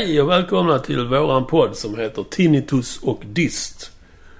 Hej 0.00 0.20
och 0.20 0.30
välkomna 0.30 0.78
till 0.78 1.06
våran 1.06 1.46
podd 1.46 1.76
som 1.76 1.98
heter 1.98 2.24
Tinnitus 2.30 2.98
och 3.02 3.22
Dist. 3.26 3.90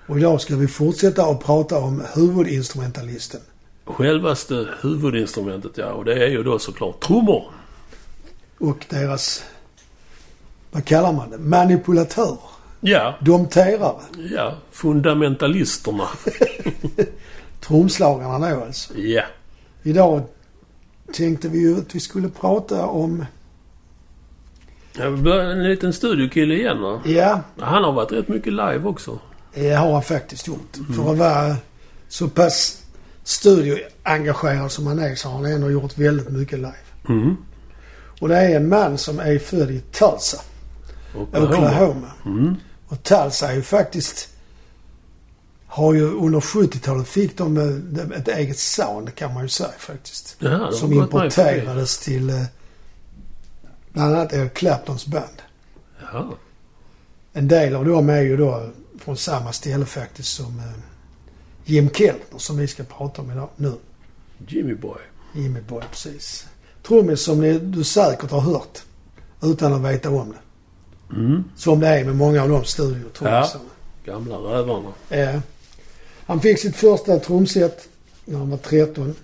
Och 0.06 0.18
idag 0.18 0.40
ska 0.40 0.56
vi 0.56 0.68
fortsätta 0.68 1.24
att 1.24 1.44
prata 1.44 1.78
om 1.78 2.02
huvudinstrumentalisten. 2.14 3.40
Självaste 3.84 4.68
huvudinstrumentet, 4.82 5.72
ja. 5.74 5.92
Och 5.92 6.04
det 6.04 6.24
är 6.24 6.28
ju 6.28 6.42
då 6.42 6.58
såklart 6.58 7.00
trummor. 7.00 7.44
Och 8.58 8.86
deras, 8.88 9.44
vad 10.70 10.84
kallar 10.84 11.12
man 11.12 11.30
det, 11.30 11.38
manipulatörer. 11.38 12.38
Ja, 12.80 13.14
Domterare. 13.20 14.00
ja. 14.34 14.54
Fundamentalisterna. 14.70 16.08
Trumslagarna 17.60 18.50
då 18.54 18.64
alltså. 18.64 18.98
Ja. 18.98 19.22
Idag 19.82 20.22
tänkte 21.12 21.48
vi 21.48 21.58
ju 21.58 21.78
att 21.78 21.94
vi 21.94 22.00
skulle 22.00 22.28
prata 22.28 22.86
om, 22.86 23.24
en 24.98 25.62
liten 25.64 25.92
studiokille 25.92 26.54
igen 26.54 26.82
va? 26.82 27.00
ja, 27.04 27.40
Han 27.58 27.84
har 27.84 27.92
varit 27.92 28.12
rätt 28.12 28.28
mycket 28.28 28.52
live 28.52 28.80
också. 28.84 29.18
det 29.54 29.70
har 29.70 29.92
han 29.92 30.02
faktiskt 30.02 30.46
gjort. 30.46 30.76
För 30.96 31.12
att 31.12 31.18
vara 31.18 31.56
så 32.08 32.28
pass 32.28 32.82
studioengagerad 33.24 34.72
som 34.72 34.86
han 34.86 34.98
är 34.98 35.14
så 35.14 35.28
har 35.28 35.36
han 35.36 35.44
ändå 35.44 35.70
gjort 35.70 35.98
väldigt 35.98 36.28
mycket 36.28 36.58
live. 36.58 36.74
Mm. 37.08 37.36
Och 38.20 38.28
det 38.28 38.36
är 38.36 38.56
en 38.56 38.68
man 38.68 38.98
som 38.98 39.20
är 39.20 39.38
född 39.38 39.70
i 39.70 39.80
Tulsa, 39.80 40.40
Oklahoma. 41.14 42.10
Mm. 42.24 42.54
Och 42.88 43.02
Tulsa 43.02 43.50
är 43.50 43.54
ju 43.54 43.62
faktiskt... 43.62 44.28
Har 45.66 45.94
ju 45.94 46.02
under 46.02 46.40
70-talet 46.40 47.08
fick 47.08 47.38
de 47.38 47.56
eh, 47.56 48.18
ett 48.18 48.28
eget 48.28 48.58
sound 48.58 49.14
kan 49.14 49.34
man 49.34 49.42
ju 49.42 49.48
säga 49.48 49.70
faktiskt. 49.78 50.36
Ja, 50.38 50.72
som 50.72 50.92
importerades 50.92 51.98
till 51.98 52.30
eh, 52.30 52.42
bland 53.92 54.14
annat 54.14 54.32
Eric 54.32 54.54
Claptons 54.54 55.06
band. 55.06 55.42
Ja. 56.12 56.34
En 57.32 57.48
del 57.48 57.76
av 57.76 57.84
dem 57.84 58.08
är 58.08 58.20
ju 58.20 58.36
då 58.36 58.70
från 58.98 59.16
samma 59.16 59.52
ställe 59.52 59.86
faktiskt 59.86 60.34
som 60.34 60.58
eh, 60.58 60.64
Jim 61.64 61.90
Keltner 61.90 62.38
som 62.38 62.56
vi 62.56 62.66
ska 62.66 62.82
prata 62.82 63.22
om 63.22 63.30
idag 63.30 63.48
nu. 63.56 63.72
Jimmy 64.48 64.74
Boy. 64.74 64.98
Jimmy 65.34 65.60
Boy, 65.60 65.82
precis. 65.90 66.46
Trummis 66.82 67.22
som 67.22 67.40
ni, 67.40 67.58
du 67.58 67.84
säkert 67.84 68.30
har 68.30 68.40
hört 68.40 68.82
utan 69.42 69.72
att 69.72 69.92
veta 69.92 70.10
om 70.10 70.32
det. 70.32 71.16
Mm. 71.16 71.44
Som 71.56 71.80
det 71.80 71.88
är 71.88 72.04
med 72.04 72.16
många 72.16 72.42
av 72.42 72.48
de 72.48 72.64
studiotrummisarna. 72.64 73.64
Gamla 74.04 74.36
rävarna. 74.36 74.92
Ja. 75.08 75.40
Han 76.26 76.40
fick 76.40 76.58
sitt 76.58 76.76
första 76.76 77.18
trumset 77.18 77.88
när 78.24 78.38
han 78.38 78.50
var 78.50 78.56
13. 78.56 79.14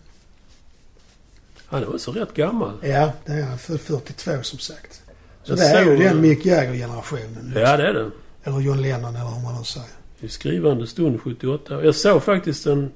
Han 1.67 1.83
är 1.83 1.95
också 1.95 2.12
rätt 2.12 2.34
gammal. 2.34 2.72
Ja, 2.83 3.12
det 3.27 3.33
är 3.33 3.42
han. 3.42 3.59
Född 3.59 3.81
42 3.81 4.42
som 4.42 4.59
sagt. 4.59 5.03
Så 5.42 5.53
Jag 5.53 5.59
det 5.59 5.64
är 5.64 5.84
ju 5.84 5.97
den 5.97 6.20
Mick 6.20 6.47
Jagger-generationen. 6.47 7.53
Ja, 7.55 7.77
det 7.77 7.89
är 7.89 7.95
det. 7.95 8.11
Eller 8.45 8.61
John 8.61 8.83
Lennon 8.83 9.17
eller 9.17 9.31
hur 9.31 9.42
man 9.42 9.59
nu 9.59 9.64
säger. 9.64 9.89
I 10.20 10.28
skrivande 10.28 10.87
stund 10.87 11.20
78. 11.22 11.84
Jag 11.84 11.94
såg 11.94 12.22
faktiskt 12.22 12.67
en, 12.67 12.91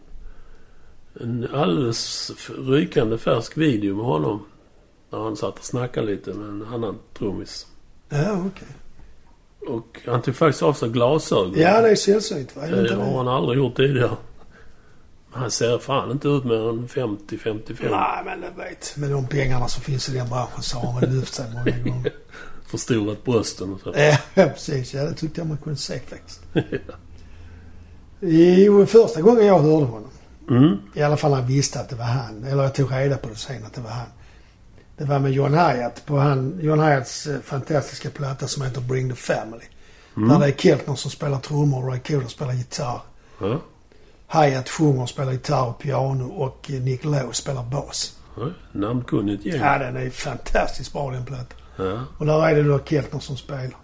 en 1.20 1.48
alldeles 1.54 2.30
rykande 2.58 3.18
färsk 3.18 3.56
video 3.56 3.96
med 3.96 4.04
honom. 4.04 4.46
När 5.10 5.18
han 5.18 5.36
satt 5.36 5.58
och 5.58 5.64
snackade 5.64 6.06
lite 6.06 6.32
med 6.34 6.48
en 6.48 6.74
annan 6.74 6.98
trummis. 7.18 7.66
Ja, 8.08 8.44
okej. 8.46 8.68
Och 9.68 10.00
han 10.06 10.22
tog 10.22 10.36
faktiskt 10.36 10.62
av 10.62 10.72
sig 10.72 10.88
glasögon. 10.88 11.54
Ja, 11.56 11.80
det 11.80 11.90
är 11.90 11.94
sällsynt 11.94 12.56
va? 12.56 12.66
Det 12.66 12.94
har 12.94 13.16
han 13.16 13.28
aldrig 13.28 13.58
gjort 13.58 13.76
tidigare. 13.76 14.16
Han 15.32 15.50
ser 15.50 15.78
fan 15.78 16.10
inte 16.10 16.28
ut 16.28 16.44
mer 16.44 16.68
än 16.68 16.88
50-55. 16.88 17.90
Nej, 17.90 18.22
men 18.24 18.40
det 18.40 18.50
vet. 18.56 18.96
Med 18.96 19.10
de 19.10 19.26
pengarna 19.26 19.68
som 19.68 19.82
finns 19.82 20.08
i 20.08 20.12
den 20.12 20.28
branschen 20.28 20.62
så 20.62 20.78
har 20.78 20.92
man 20.92 21.02
lyft 21.02 21.34
sig 21.34 21.46
många 21.54 21.78
gånger. 21.78 22.12
Förstorat 22.66 23.24
brösten 23.24 23.72
och 23.72 23.80
så. 23.80 23.92
Ja, 23.96 24.16
precis. 24.34 24.94
Ja, 24.94 25.04
det 25.04 25.14
tyckte 25.14 25.40
jag 25.40 25.48
man 25.48 25.58
kunde 25.58 25.78
se 25.78 25.98
faktiskt. 25.98 26.40
Jo, 28.22 28.86
första 28.86 29.20
gången 29.20 29.46
jag 29.46 29.58
hörde 29.58 29.84
honom. 29.86 30.10
Mm. 30.50 30.76
I 30.94 31.02
alla 31.02 31.16
fall 31.16 31.30
när 31.30 31.38
jag 31.38 31.46
visste 31.46 31.80
att 31.80 31.88
det 31.88 31.96
var 31.96 32.04
han. 32.04 32.44
Eller 32.44 32.62
jag 32.62 32.74
tog 32.74 32.92
reda 32.92 33.16
på 33.16 33.28
det 33.28 33.36
sen 33.36 33.64
att 33.64 33.74
det 33.74 33.80
var 33.80 33.90
han. 33.90 34.06
Det 34.96 35.04
var 35.04 35.18
med 35.18 35.32
John 35.32 35.54
Hyatt 35.54 36.06
på 36.06 36.18
han, 36.18 36.58
John 36.62 36.80
Hyatts 36.80 37.26
eh, 37.26 37.40
fantastiska 37.40 38.10
platta 38.10 38.48
som 38.48 38.62
heter 38.62 38.80
Bring 38.80 39.10
the 39.10 39.16
Family. 39.16 39.64
Där 40.14 40.38
det 40.38 40.46
är 40.46 40.52
Keltner 40.52 40.94
som 40.94 41.10
spelar 41.10 41.38
trummor 41.38 41.84
och 41.84 41.90
Ray 41.90 42.00
Cooder 42.00 42.28
spelar 42.28 42.52
gitarr. 42.52 43.00
Ja. 43.40 43.60
Hyatt 44.32 44.68
sjunger 44.68 45.02
och 45.02 45.08
spelar 45.08 45.32
gitarr 45.32 45.68
och 45.68 45.78
piano 45.78 46.24
och 46.24 46.70
eh, 46.70 46.80
Nick 46.80 47.04
Lowe 47.04 47.32
spelar 47.32 47.62
bas. 47.62 48.16
Ja. 48.36 48.42
Namnkunnigt 48.72 49.44
gäng. 49.46 49.60
Ja, 49.60 49.78
den 49.78 49.96
är 49.96 50.10
fantastiskt 50.10 50.92
bra 50.92 51.10
den 51.10 51.24
plattan. 51.24 51.58
Ja. 51.76 52.00
Och 52.18 52.26
där 52.26 52.42
är 52.48 52.54
det 52.54 52.62
då 52.62 52.78
Keltner 52.84 53.20
som 53.20 53.36
spelar. 53.36 53.76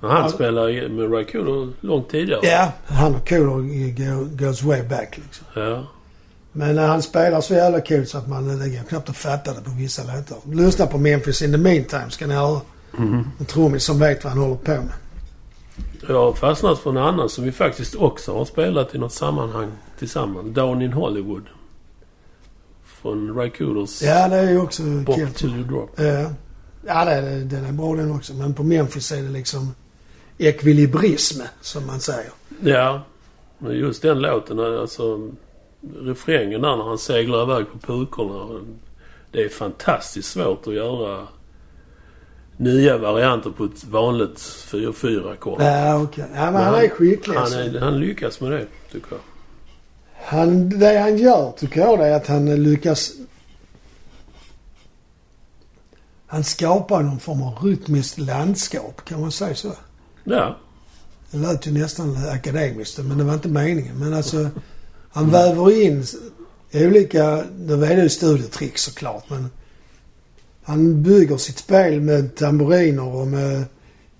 Men 0.00 0.10
han 0.10 0.22
Ja. 0.22 0.28
spelade 0.28 0.88
med 0.88 1.12
Ray 1.12 1.24
Cooder 1.24 1.72
långt 1.80 2.10
tidigare. 2.10 2.40
Ja, 2.46 2.72
han 2.86 3.14
och 3.14 3.28
Cooder 3.28 3.92
go- 4.14 4.28
goes 4.46 4.62
way 4.62 4.82
back 4.82 5.18
liksom. 5.24 5.46
Ja. 5.54 5.86
Men 6.52 6.74
när 6.74 6.86
han 6.86 7.02
spelar 7.02 7.40
så 7.40 7.54
jävla 7.54 7.80
kul 7.80 8.06
så 8.06 8.18
att 8.18 8.28
man 8.28 8.58
det 8.58 8.68
går 8.68 8.82
knappt 8.88 9.08
att 9.08 9.16
fatta 9.16 9.54
det 9.54 9.60
på 9.60 9.70
vissa 9.70 10.02
låtar. 10.02 10.38
Lyssna 10.54 10.86
på 10.86 10.98
Memphis 10.98 11.42
in 11.42 11.52
the 11.52 11.58
meantime 11.58 12.10
ska 12.10 12.26
ni 12.26 12.34
höra. 12.34 12.60
Mhm. 12.92 13.30
En 13.38 13.46
trummis 13.46 13.84
som 13.84 13.98
vet 13.98 14.24
vad 14.24 14.32
han 14.32 14.42
håller 14.42 14.56
på 14.56 14.70
med. 14.70 14.92
Jag 16.08 16.14
har 16.14 16.32
fastnat 16.32 16.78
för 16.78 16.90
en 16.90 16.96
annan 16.96 17.28
som 17.28 17.44
vi 17.44 17.52
faktiskt 17.52 17.94
också 17.94 18.38
har 18.38 18.44
spelat 18.44 18.94
i 18.94 18.98
något 18.98 19.12
sammanhang 19.12 19.72
tillsammans. 19.98 20.54
Down 20.54 20.82
in 20.82 20.92
Hollywood. 20.92 21.44
Från 22.84 23.34
Ray 23.36 23.50
Cooders 23.50 24.02
Ja, 24.02 24.28
det 24.28 24.36
är 24.36 24.50
ju 24.50 24.60
också 24.60 24.82
Bop 24.82 25.16
kul. 25.16 25.50
you 25.50 25.64
drop. 25.64 25.90
Ja, 25.96 26.30
ja 26.86 27.04
det, 27.04 27.44
den 27.44 27.64
är 27.64 27.72
bra 27.72 27.94
den 27.96 28.10
också. 28.10 28.34
Men 28.34 28.54
på 28.54 28.62
Memphis 28.62 29.12
är 29.12 29.22
det 29.22 29.28
liksom 29.28 29.74
ekvilibrism, 30.38 31.42
som 31.60 31.86
man 31.86 32.00
säger. 32.00 32.30
Ja. 32.60 33.02
Men 33.58 33.72
just 33.72 34.02
den 34.02 34.18
låten, 34.18 34.58
alltså 34.60 35.30
refrängen 36.00 36.62
där 36.62 36.76
när 36.76 36.84
han 36.84 36.98
seglar 36.98 37.42
iväg 37.42 37.66
på 37.72 37.78
pukorna. 37.78 38.60
Det 39.32 39.42
är 39.44 39.48
fantastiskt 39.48 40.30
svårt 40.32 40.66
att 40.66 40.74
göra 40.74 41.26
nya 42.56 42.98
varianter 42.98 43.50
på 43.50 43.64
ett 43.64 43.84
vanligt 43.84 44.38
4-4-ackord. 44.38 45.62
Ja, 45.62 46.02
okej. 46.02 46.24
Ja, 46.34 46.50
men 46.50 46.62
han 46.62 46.74
är 46.74 46.88
skicklig. 46.88 47.34
Han, 47.34 47.42
alltså. 47.42 47.58
är, 47.58 47.80
han 47.80 48.00
lyckas 48.00 48.40
med 48.40 48.50
det, 48.50 48.66
tycker 48.92 49.08
jag. 49.10 49.18
Han, 50.24 50.68
det 50.68 50.98
han 50.98 51.16
gör 51.16 51.52
tycker 51.58 51.80
jag 51.80 51.98
det 51.98 52.06
är 52.06 52.16
att 52.16 52.26
han 52.26 52.62
lyckas... 52.62 53.12
Han 56.26 56.44
skapar 56.44 57.02
någon 57.02 57.20
form 57.20 57.42
av 57.42 57.58
rytmiskt 57.62 58.18
landskap, 58.18 59.04
kan 59.04 59.20
man 59.20 59.32
säga 59.32 59.54
så? 59.54 59.72
Ja. 60.24 60.56
Det 61.30 61.38
lät 61.38 61.66
ju 61.66 61.72
nästan 61.72 62.16
akademiskt, 62.30 62.98
men 62.98 63.18
det 63.18 63.24
var 63.24 63.34
inte 63.34 63.48
meningen. 63.48 63.98
Men 63.98 64.14
alltså, 64.14 64.50
han 65.10 65.30
väver 65.30 65.82
in 65.82 66.06
olika... 66.72 67.44
Nu 67.56 67.84
är 67.84 67.96
det 67.96 68.02
ju 68.02 68.08
studiotrick 68.08 68.78
såklart, 68.78 69.30
men... 69.30 69.50
Han 70.64 71.02
bygger 71.02 71.36
sitt 71.36 71.58
spel 71.58 72.00
med 72.00 72.34
tamburiner 72.36 73.14
och 73.14 73.26
med 73.26 73.64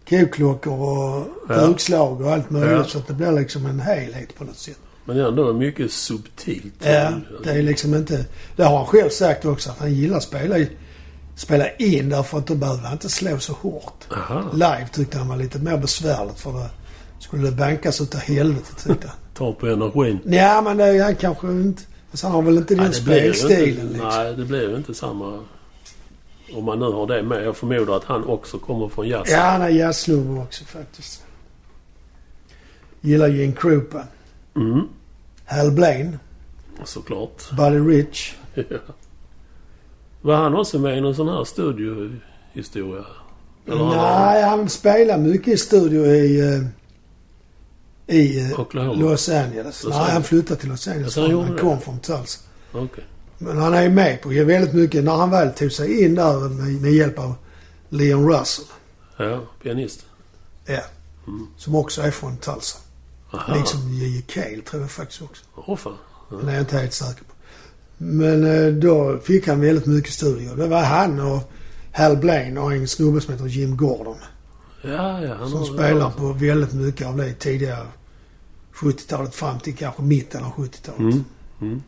koklockor 0.08 0.80
och 0.80 1.26
Ja. 1.48 1.66
bukslag 1.66 2.20
och 2.20 2.32
allt 2.32 2.50
möjligt. 2.50 2.72
Ja. 2.72 2.84
Så 2.84 2.98
att 2.98 3.06
det 3.06 3.14
blir 3.14 3.32
liksom 3.32 3.66
en 3.66 3.80
helhet 3.80 4.34
på 4.34 4.44
något 4.44 4.56
sätt. 4.56 4.78
Men 5.04 5.18
ändå 5.18 5.52
mycket 5.52 5.92
subtilt. 5.92 6.74
Ja, 6.84 7.12
det 7.44 7.50
är 7.50 7.62
liksom 7.62 7.94
inte... 7.94 8.24
Det 8.56 8.64
har 8.64 8.76
han 8.76 8.86
själv 8.86 9.08
sagt 9.08 9.44
också, 9.44 9.70
att 9.70 9.78
han 9.78 9.94
gillar 9.94 10.16
att 10.16 10.22
spela, 10.22 10.66
spela 11.36 11.70
in 11.70 12.08
därför 12.08 12.38
att 12.38 12.46
då 12.46 12.54
behöver 12.54 12.82
han 12.82 12.92
inte 12.92 13.08
slå 13.08 13.38
så 13.38 13.52
hårt. 13.52 14.08
Aha. 14.12 14.50
Live 14.52 14.88
tyckte 14.92 15.18
han 15.18 15.28
var 15.28 15.36
lite 15.36 15.58
mer 15.58 15.76
besvärligt 15.76 16.40
för 16.40 16.52
det 16.52 16.68
skulle 17.18 17.50
det 17.50 17.56
bankas 17.56 18.00
utav 18.00 18.20
helvete 18.20 18.88
tyckte 18.88 19.06
han. 19.08 19.16
Tar 19.34 19.52
på 19.52 19.66
energin. 19.66 20.18
Ja, 20.24 20.62
men 20.62 20.76
det 20.76 20.84
är 20.84 21.04
han 21.04 21.16
kanske 21.16 21.46
inte... 21.46 21.82
Alltså 22.10 22.26
han 22.26 22.34
har 22.34 22.42
väl 22.42 22.56
inte 22.56 22.74
den 22.74 22.86
det 22.86 22.92
spelstilen 22.92 23.88
liksom. 23.88 24.08
Nej, 24.08 24.34
det 24.36 24.56
ju 24.56 24.76
inte 24.76 24.94
samma... 24.94 25.40
Om 26.54 26.64
man 26.64 26.78
nu 26.78 26.84
har 26.84 27.06
det 27.06 27.22
med. 27.22 27.44
Jag 27.44 27.56
förmodar 27.56 27.96
att 27.96 28.04
han 28.04 28.24
också 28.24 28.58
kommer 28.58 28.88
från 28.88 29.08
jazz. 29.08 29.30
Ja, 29.30 29.40
han 29.40 29.62
är 29.62 29.68
jazzsnubbe 29.68 30.40
också 30.40 30.64
faktiskt. 30.64 31.24
Gillar 33.00 33.28
Gene 33.28 33.52
Krupa. 33.52 34.02
Mm, 34.56 34.80
Hal 35.44 35.70
Blaine. 35.70 36.18
såklart. 36.84 37.50
Buddy 37.56 37.78
Rich. 37.78 38.34
Ja. 38.54 38.78
Var 40.22 40.36
han 40.36 40.56
också 40.56 40.78
med 40.78 40.98
i 40.98 41.00
någon 41.00 41.14
sån 41.14 41.28
här 41.28 41.44
studiohistoria? 41.44 43.04
Eller 43.66 43.76
har 43.76 43.94
han- 43.94 44.26
Nej, 44.26 44.42
han 44.42 44.68
spelar 44.68 45.18
mycket 45.18 45.48
i 45.54 45.56
studio 45.56 46.06
i... 46.06 46.40
eh, 46.40 46.62
I 48.16 48.50
eh, 48.50 48.60
Oklahoma? 48.60 49.00
Los 49.00 49.28
Angeles. 49.28 49.84
Los 49.84 49.90
Nej, 49.90 49.98
han 49.98 50.06
Angeles. 50.06 50.26
flyttade 50.28 50.60
till 50.60 50.68
Los 50.68 50.88
Angeles. 50.88 51.06
Alltså, 51.18 51.36
han 51.36 51.44
han 51.44 51.52
det? 51.56 51.60
kom 51.60 51.80
från 51.80 51.98
Tulsa. 51.98 52.40
Okej. 52.72 53.04
Men 53.42 53.56
han 53.58 53.74
är 53.74 53.88
med 53.88 54.22
på 54.22 54.28
väldigt 54.28 54.72
mycket. 54.74 55.04
När 55.04 55.12
han 55.16 55.30
väl 55.30 55.52
tog 55.52 55.72
sig 55.72 56.04
in 56.04 56.14
där 56.14 56.48
med, 56.48 56.82
med 56.82 56.92
hjälp 56.92 57.18
av 57.18 57.34
Leon 57.88 58.32
Russell. 58.32 58.64
Ja, 59.16 59.40
pianist. 59.62 60.04
Ja. 60.66 60.80
Mm. 61.26 61.46
Som 61.56 61.74
också 61.74 62.02
är 62.02 62.10
från 62.10 62.36
Tulsa. 62.36 62.78
Aha. 63.32 63.54
Liksom 63.54 63.80
J.J. 63.92 64.22
Cale 64.22 64.62
tror 64.70 64.82
jag 64.82 64.90
faktiskt 64.90 65.22
också. 65.22 65.44
Åh 65.54 65.76
fan. 65.76 65.92
Ja. 66.30 66.36
Men 66.36 66.46
det 66.46 66.52
är 66.52 66.56
jag 66.56 66.62
inte 66.62 66.76
helt 66.78 66.92
säker 66.92 67.24
på. 67.24 67.32
Men 67.98 68.44
eh, 68.44 68.72
då 68.72 69.18
fick 69.24 69.48
han 69.48 69.60
väldigt 69.60 69.86
mycket 69.86 70.12
studier. 70.12 70.56
Det 70.56 70.66
var 70.66 70.82
han 70.82 71.20
och 71.20 71.52
Hal 71.92 72.16
Blaine 72.16 72.58
och 72.58 72.72
en 72.72 72.88
snubbe 72.88 73.20
som 73.20 73.32
heter 73.34 73.46
Jim 73.46 73.76
Gordon. 73.76 74.16
Ja, 74.82 75.20
ja. 75.20 75.34
Han 75.34 75.50
Som 75.50 75.58
har- 75.58 75.66
spelar 75.66 76.10
på 76.10 76.32
väldigt 76.32 76.72
mycket 76.72 77.06
av 77.06 77.16
det 77.16 77.34
tidigare 77.34 77.86
70-talet 78.74 79.34
fram 79.34 79.58
till 79.60 79.76
kanske 79.76 80.02
mitten 80.02 80.44
av 80.44 80.50
70-talet. 80.52 81.00
Mm. 81.00 81.24
Mm. 81.60 81.82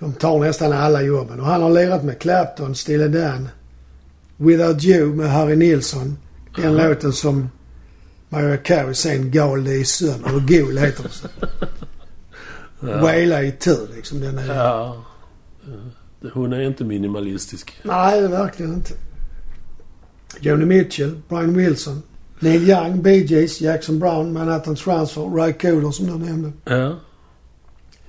De 0.00 0.12
tar 0.12 0.38
nästan 0.40 0.72
alla 0.72 1.02
jobben. 1.02 1.40
Och 1.40 1.46
han 1.46 1.62
har 1.62 1.70
lirat 1.70 2.04
med 2.04 2.18
Clapton, 2.18 2.74
Stille 2.74 3.08
Dan, 3.08 3.48
Without 4.36 4.84
You 4.84 5.14
med 5.14 5.30
Harry 5.30 5.56
Nilsson. 5.56 6.18
Den 6.56 6.78
Aha. 6.78 6.88
låten 6.88 7.12
som 7.12 7.50
Mariah 8.28 8.62
Carey 8.62 8.94
sen 8.94 9.30
gal 9.30 9.68
i 9.68 9.84
sönder. 9.84 10.28
Eller 10.28 10.40
gol 10.40 10.78
heter 10.78 11.02
det. 11.02 11.56
Ja. 12.82 13.00
Waila 13.00 13.42
i 13.42 13.52
tur 13.52 13.88
liksom. 13.96 14.20
Den 14.20 14.38
är... 14.38 14.54
Ja. 14.54 15.04
Hon 16.32 16.52
är 16.52 16.60
inte 16.60 16.84
minimalistisk. 16.84 17.80
Nej, 17.82 18.28
verkligen 18.28 18.74
inte. 18.74 18.94
Joni 20.40 20.64
Mitchell, 20.64 21.20
Brian 21.28 21.56
Wilson, 21.56 22.02
Neil 22.38 22.70
Young, 22.70 23.02
Bee 23.02 23.24
Gees, 23.24 23.60
Jackson 23.60 23.98
Brown, 23.98 24.32
Manhattan 24.32 24.76
Transfer, 24.76 25.22
Ry 25.22 25.52
Cooder 25.52 25.90
som 25.90 26.06
du 26.06 26.26
nämnde. 26.26 26.52
Ja. 26.64 26.96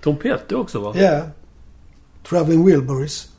Tom 0.01 0.15
Petty 0.15 0.55
också 0.55 0.79
va? 0.79 0.93
Ja. 0.95 1.21
Traveling 2.29 2.65
Wilburys. 2.65 3.29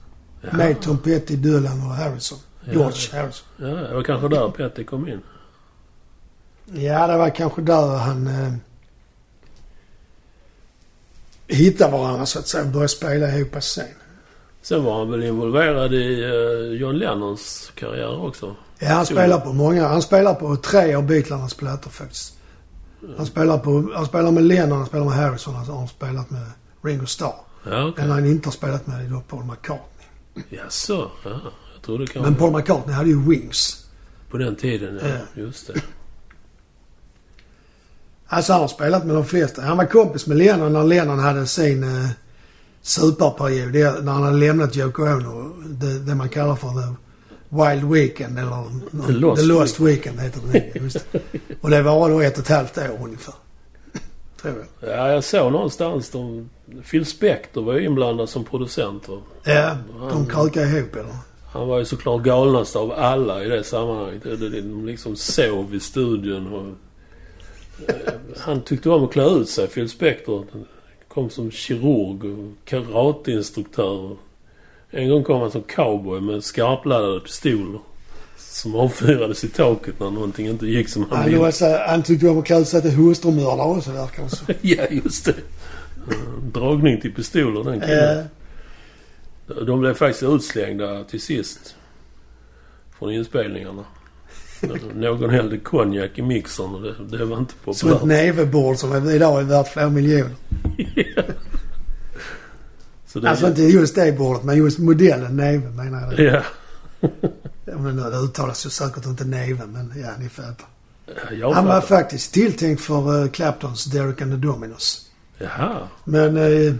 Ja. 0.40 0.56
Med 0.56 0.80
Tom 0.80 0.98
Petty, 0.98 1.36
Dylan 1.36 1.86
och 1.86 1.94
Harrison. 1.94 2.38
Ja. 2.64 2.72
George 2.72 3.20
Harrison. 3.20 3.46
Ja, 3.56 3.66
det 3.66 3.94
var 3.94 4.02
kanske 4.02 4.28
där 4.28 4.48
Petty 4.48 4.84
kom 4.84 5.08
in. 5.08 5.20
Ja, 6.64 7.06
det 7.06 7.16
var 7.16 7.30
kanske 7.30 7.62
där 7.62 7.96
han 7.96 8.26
eh, 8.26 8.52
hittade 11.46 11.92
varandra 11.92 12.26
så 12.26 12.38
att 12.38 12.46
säga 12.46 12.64
och 12.64 12.70
började 12.70 12.88
spela 12.88 13.28
ihop 13.28 13.50
på 13.50 13.60
scen. 13.60 13.84
Sen 14.62 14.84
var 14.84 14.98
han 14.98 15.10
väl 15.10 15.22
involverad 15.22 15.94
i 15.94 16.22
eh, 16.22 16.80
John 16.80 16.98
Lennons 16.98 17.72
karriär 17.74 18.24
också. 18.24 18.56
Ja, 18.78 18.88
han 18.88 19.06
spelar 19.06 19.40
på 19.40 19.52
många. 19.52 19.88
Han 19.88 20.02
spelar 20.02 20.34
på 20.34 20.56
tre 20.56 20.94
av 20.94 21.06
Beatlarnas 21.06 21.54
plattor 21.54 21.90
faktiskt. 21.90 22.38
Han 23.16 23.26
spelar, 23.26 23.58
på, 23.58 23.92
han 23.94 24.06
spelar 24.06 24.30
med 24.30 24.42
Lennon, 24.42 24.78
han 24.78 24.86
spelar 24.86 25.04
med 25.04 25.14
Harrison, 25.14 25.54
han 25.54 25.66
har 25.66 25.86
spelat 25.86 26.30
med 26.30 26.46
Ringo 26.82 27.06
Starr. 27.06 27.34
Ja, 27.64 27.88
okej. 27.88 28.04
Men 28.04 28.10
han 28.10 28.26
inte 28.26 28.46
har 28.46 28.52
spelat 28.52 28.86
med 28.86 29.06
är 29.06 29.10
då 29.10 29.20
Paul 29.20 29.44
McCartney. 29.44 30.46
Jaså? 30.48 31.10
Ja, 31.24 31.30
jag 31.74 31.82
trodde 31.82 32.06
kanske... 32.06 32.30
Men 32.30 32.34
Paul 32.34 32.52
McCartney 32.52 32.94
hade 32.94 33.08
ju 33.08 33.28
Wings. 33.28 33.86
På 34.30 34.38
den 34.38 34.56
tiden, 34.56 35.00
ja. 35.02 35.08
Ja. 35.08 35.42
Just 35.42 35.66
det. 35.66 35.82
Alltså 38.26 38.52
han 38.52 38.60
har 38.60 38.68
spelat 38.68 39.06
med 39.06 39.14
de 39.14 39.24
flesta. 39.24 39.62
Han 39.62 39.76
var 39.76 39.84
kompis 39.84 40.26
med 40.26 40.36
Lennon 40.36 40.72
när 40.72 40.84
Lennon 40.84 41.18
hade 41.18 41.46
sin 41.46 41.82
eh, 41.82 42.08
superperiod. 42.82 43.72
Det, 43.72 44.04
när 44.04 44.12
han 44.12 44.22
hade 44.22 44.36
lämnat 44.36 44.76
Yoko 44.76 45.02
Ono. 45.02 45.54
Det, 45.66 45.98
det 45.98 46.14
man 46.14 46.28
kallar 46.28 46.56
för 46.56 46.68
the 46.68 46.94
Wild 47.48 47.84
Weekend 47.84 48.38
eller 48.38 48.64
The 49.06 49.12
Lost 49.12 49.42
the 49.42 49.46
Lost 49.46 49.80
Weekend 49.80 50.20
heter 50.20 50.40
det. 50.52 50.72
Just 50.74 51.12
det. 51.12 51.20
Och 51.60 51.70
det 51.70 51.82
var 51.82 52.10
då 52.10 52.20
ett 52.20 52.38
och 52.38 52.44
ett 52.44 52.48
halvt 52.48 52.78
år 52.78 52.98
ungefär. 53.04 53.34
Tror 54.42 54.66
jag. 54.80 54.90
Ja, 54.90 55.12
jag 55.12 55.24
såg 55.24 55.52
någonstans 55.52 56.10
de... 56.10 56.50
Phil 56.90 57.06
Spector 57.06 57.62
var 57.62 57.74
ju 57.74 57.84
inblandad 57.86 58.28
som 58.28 58.44
producent. 58.44 59.08
Va? 59.08 59.18
Ja, 59.44 59.76
de 60.10 60.26
krökade 60.26 60.66
ihop 60.78 60.94
eller? 60.96 61.14
Han 61.52 61.68
var 61.68 61.78
ju 61.78 61.84
såklart 61.84 62.22
galnast 62.22 62.76
av 62.76 62.92
alla 62.92 63.44
i 63.44 63.48
det 63.48 63.64
sammanhanget. 63.64 64.22
Det- 64.22 64.36
det- 64.36 64.60
De 64.60 64.86
liksom 64.86 65.16
sov 65.16 65.74
i 65.74 65.80
studion 65.80 66.52
och... 66.52 66.66
eh, 67.88 68.12
Han 68.38 68.60
tyckte 68.62 68.90
om 68.90 69.04
att 69.04 69.12
klä 69.12 69.24
ut 69.26 69.48
sig, 69.48 69.66
Phil 69.66 69.88
Spector. 69.88 70.46
Kom 71.08 71.30
som 71.30 71.50
kirurg 71.50 72.24
och 72.38 72.52
karateinstruktör. 72.64 74.16
En 74.90 75.08
gång 75.08 75.24
kom 75.24 75.40
han 75.40 75.50
som 75.50 75.62
cowboy 75.62 76.20
med 76.20 76.44
skarpladdade 76.44 77.20
pistoler. 77.20 77.80
Som 78.38 78.74
avfyrades 78.74 79.44
i 79.44 79.48
taket 79.48 80.00
när 80.00 80.10
någonting 80.10 80.46
inte 80.46 80.66
gick 80.66 80.88
som 80.88 81.06
han 81.10 81.24
ville. 81.24 81.52
han 81.86 82.02
tyckte 82.02 82.28
om 82.28 82.38
att 82.38 82.44
klä 82.44 82.58
ut 82.58 82.68
sig 82.68 82.82
till 82.82 82.90
hustrumördare 82.90 83.76
också 83.76 83.90
där 83.90 84.06
kanske. 84.06 84.54
Ja, 84.60 84.84
just 84.90 85.24
det. 85.24 85.34
Dragning 86.52 87.00
till 87.00 87.14
pistoler 87.14 87.64
den 87.70 87.80
killen. 87.80 88.18
Eh, 89.48 89.56
De 89.66 89.80
blev 89.80 89.94
faktiskt 89.94 90.22
utslängda 90.22 91.04
till 91.04 91.20
sist. 91.20 91.74
Från 92.98 93.12
inspelningarna. 93.12 93.84
Någon 94.94 95.30
hällde 95.30 95.58
konjak 95.58 96.10
i 96.18 96.22
mixern 96.22 96.74
och 96.74 96.82
det, 96.82 97.18
det 97.18 97.24
var 97.24 97.38
inte 97.38 97.54
som 97.64 97.70
ett 97.72 97.80
populärt. 97.80 98.02
nävebord 98.02 98.76
som 98.76 99.10
idag 99.10 99.40
är 99.40 99.44
värt 99.44 99.68
flera 99.68 99.88
miljoner. 99.88 100.34
Så 103.06 103.20
det, 103.20 103.30
Alltså 103.30 103.46
inte 103.48 103.62
just 103.62 103.94
det 103.94 104.18
bordet, 104.18 104.44
men 104.44 104.56
just 104.56 104.78
modellen 104.78 105.36
näve 105.36 105.70
menar 105.70 106.12
jag. 106.16 106.20
Ja. 106.34 106.42
Ja, 107.64 107.78
men 107.78 107.96
det 107.96 108.16
uttalas 108.16 108.66
ju 108.66 108.70
säkert 108.70 109.06
inte 109.06 109.24
näve, 109.24 109.66
men 109.66 109.92
ja, 109.96 110.08
ni 110.20 110.28
fattar. 110.28 110.66
Han 111.54 111.66
var 111.66 111.80
faktiskt 111.80 112.32
tilltänkt 112.34 112.82
för 112.82 113.22
uh, 113.22 113.30
Claptons 113.30 113.84
Derek 113.84 114.22
and 114.22 114.32
the 114.32 114.46
Dominos. 114.46 115.10
Jaha. 115.42 115.88
Men 116.04 116.36
eh, 116.36 116.74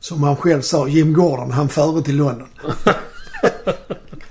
som 0.00 0.22
han 0.22 0.36
själv 0.36 0.62
sa, 0.62 0.88
Jim 0.88 1.12
Gordon, 1.12 1.50
han 1.50 1.68
före 1.68 2.02
till 2.02 2.16
London. 2.16 2.48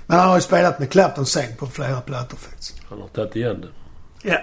men 0.06 0.18
han 0.18 0.28
har 0.28 0.36
ju 0.36 0.42
spelat 0.42 0.78
med 0.78 0.90
Clapton 0.90 1.26
sen 1.26 1.56
på 1.58 1.66
flera 1.66 2.00
plattor 2.00 2.36
faktiskt. 2.36 2.74
Han 2.88 3.00
har 3.00 3.08
tagit 3.08 3.36
igen 3.36 3.60
det. 3.60 3.68
Ja. 4.28 4.38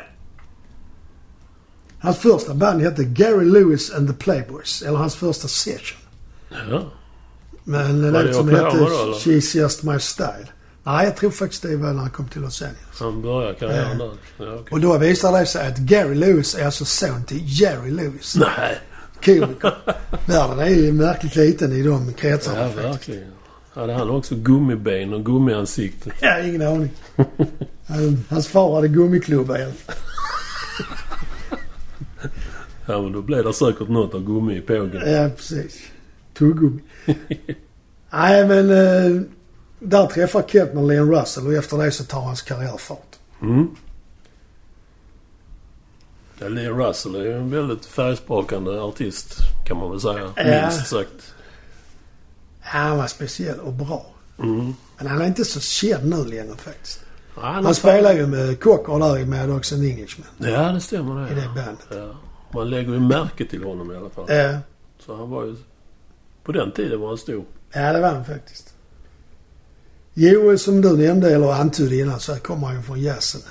Hans 1.99 2.17
första 2.17 2.53
band 2.53 2.81
hette 2.81 3.03
Gary 3.03 3.45
Lewis 3.45 3.93
and 3.93 4.07
the 4.07 4.13
Playboys. 4.13 4.81
Eller 4.81 4.97
hans 4.97 5.15
första 5.15 5.47
session. 5.47 5.99
Ja. 6.69 6.83
Men 7.63 8.03
en 8.03 8.11
låt 8.11 8.35
som 8.35 8.49
hette? 8.49 8.77
She's 8.77 9.57
Just 9.57 9.83
My 9.83 9.99
Style. 9.99 10.47
Nej, 10.83 11.05
jag 11.05 11.15
tror 11.15 11.31
faktiskt 11.31 11.61
det 11.61 11.75
var 11.75 11.93
när 11.93 12.01
han 12.01 12.09
kom 12.09 12.27
till 12.27 12.41
Los 12.41 12.61
Angeles. 12.61 12.99
Han 12.99 13.21
började 13.21 13.53
karriären 13.53 13.97
där. 13.97 14.11
Ja, 14.37 14.53
okej. 14.53 14.71
Och 14.71 14.79
då 14.79 14.97
visar 14.97 15.39
det 15.39 15.45
sig 15.45 15.67
att 15.67 15.77
Gary 15.77 16.15
Lewis 16.15 16.55
är 16.55 16.65
alltså 16.65 16.85
son 16.85 17.23
till 17.23 17.41
Jerry 17.61 17.91
Lewis. 17.91 18.35
Nej. 18.35 18.79
Komiker. 19.25 19.73
Världen 20.27 20.59
är 20.59 20.69
ju 20.69 20.91
märkligt 20.91 21.35
liten 21.35 21.73
i 21.73 21.81
de 21.83 22.13
kretsarna 22.13 22.59
Ja, 22.59 22.65
faktiskt. 22.69 22.85
verkligen. 22.85 23.31
Hade 23.73 23.93
han 23.93 24.09
också 24.09 24.35
gummiben 24.35 25.13
och 25.13 25.25
gummiansikte? 25.25 26.11
Ja, 26.21 26.39
ingen 26.39 26.61
aning. 26.61 26.89
Han- 27.87 28.23
Hans 28.29 28.47
far 28.47 28.75
hade 28.75 28.87
gummiklubba 28.87 29.59
i 29.59 29.63
alla 29.63 29.73
fall. 29.73 29.95
Ja, 32.85 33.01
men 33.01 33.11
då 33.11 33.21
blev 33.21 33.43
det 33.43 33.53
säkert 33.53 33.89
något 33.89 34.13
av 34.13 34.25
gummi 34.25 34.57
i 34.57 34.61
pågen. 34.61 35.11
Ja, 35.13 35.29
precis. 35.37 35.81
Tuggummi. 36.37 36.79
Nej, 38.13 38.47
men 38.47 38.69
eh, 38.69 39.21
där 39.79 40.05
träffar 40.07 40.41
Kettner 40.47 40.81
Leon 40.81 41.11
Russell 41.15 41.47
och 41.47 41.53
efter 41.53 41.77
det 41.77 41.91
så 41.91 42.03
tar 42.03 42.21
hans 42.21 42.41
karriär 42.41 42.77
fart. 42.77 43.15
Mm. 43.41 43.67
Ja, 46.43 46.49
Lee 46.49 46.69
Russell 46.69 47.15
är 47.15 47.19
ju 47.23 47.33
en 47.37 47.49
väldigt 47.49 47.85
färgsprakande 47.85 48.81
artist 48.81 49.35
kan 49.67 49.77
man 49.77 49.91
väl 49.91 49.99
säga. 50.01 50.33
Ja. 50.35 50.61
Minst 50.61 50.87
sagt. 50.87 51.33
Ja, 52.63 52.69
han 52.69 52.97
var 52.97 53.07
speciell 53.07 53.59
och 53.59 53.73
bra. 53.73 54.05
Mm. 54.39 54.73
Men 54.97 55.07
han 55.07 55.21
är 55.21 55.25
inte 55.25 55.45
så 55.45 55.59
känd 55.59 56.09
nu 56.09 56.25
längre 56.25 56.55
faktiskt. 56.57 56.99
Ja, 57.35 57.41
han 57.41 57.65
Han 57.65 57.75
spelar 57.75 58.13
ju 58.13 58.27
med 58.27 58.59
Cocker 58.59 58.99
där 58.99 59.19
i 59.19 59.25
Mad 59.25 59.49
Dogs 59.49 59.73
and 59.73 59.83
Englishmen. 59.83 60.27
Ja, 60.37 60.71
det 60.71 60.81
stämmer 60.81 61.31
I 61.31 61.35
det. 61.35 61.41
det 61.41 61.47
bandet. 61.47 61.85
Ja. 61.89 62.15
Man 62.53 62.69
lägger 62.69 62.93
ju 62.93 62.99
märke 62.99 63.45
till 63.45 63.63
honom 63.63 63.91
i 63.91 63.95
alla 63.95 64.09
fall. 64.09 64.25
Ja, 64.27 64.57
Så 65.05 65.15
han 65.17 65.29
var 65.29 65.45
ju... 65.45 65.55
På 66.43 66.51
den 66.51 66.71
tiden 66.71 66.99
var 67.01 67.07
han 67.07 67.17
stor. 67.17 67.45
ja, 67.73 67.93
det 67.93 68.01
var 68.01 68.09
han 68.09 68.25
faktiskt. 68.25 68.73
Jo, 70.13 70.57
som 70.57 70.81
du 70.81 70.97
nämnde 70.97 71.31
eller 71.35 71.51
antydde 71.53 71.95
innan 71.95 72.19
så 72.19 72.35
kommer 72.35 72.67
han 72.67 72.75
ju 72.75 72.81
från 72.81 73.01
jazzen. 73.01 73.41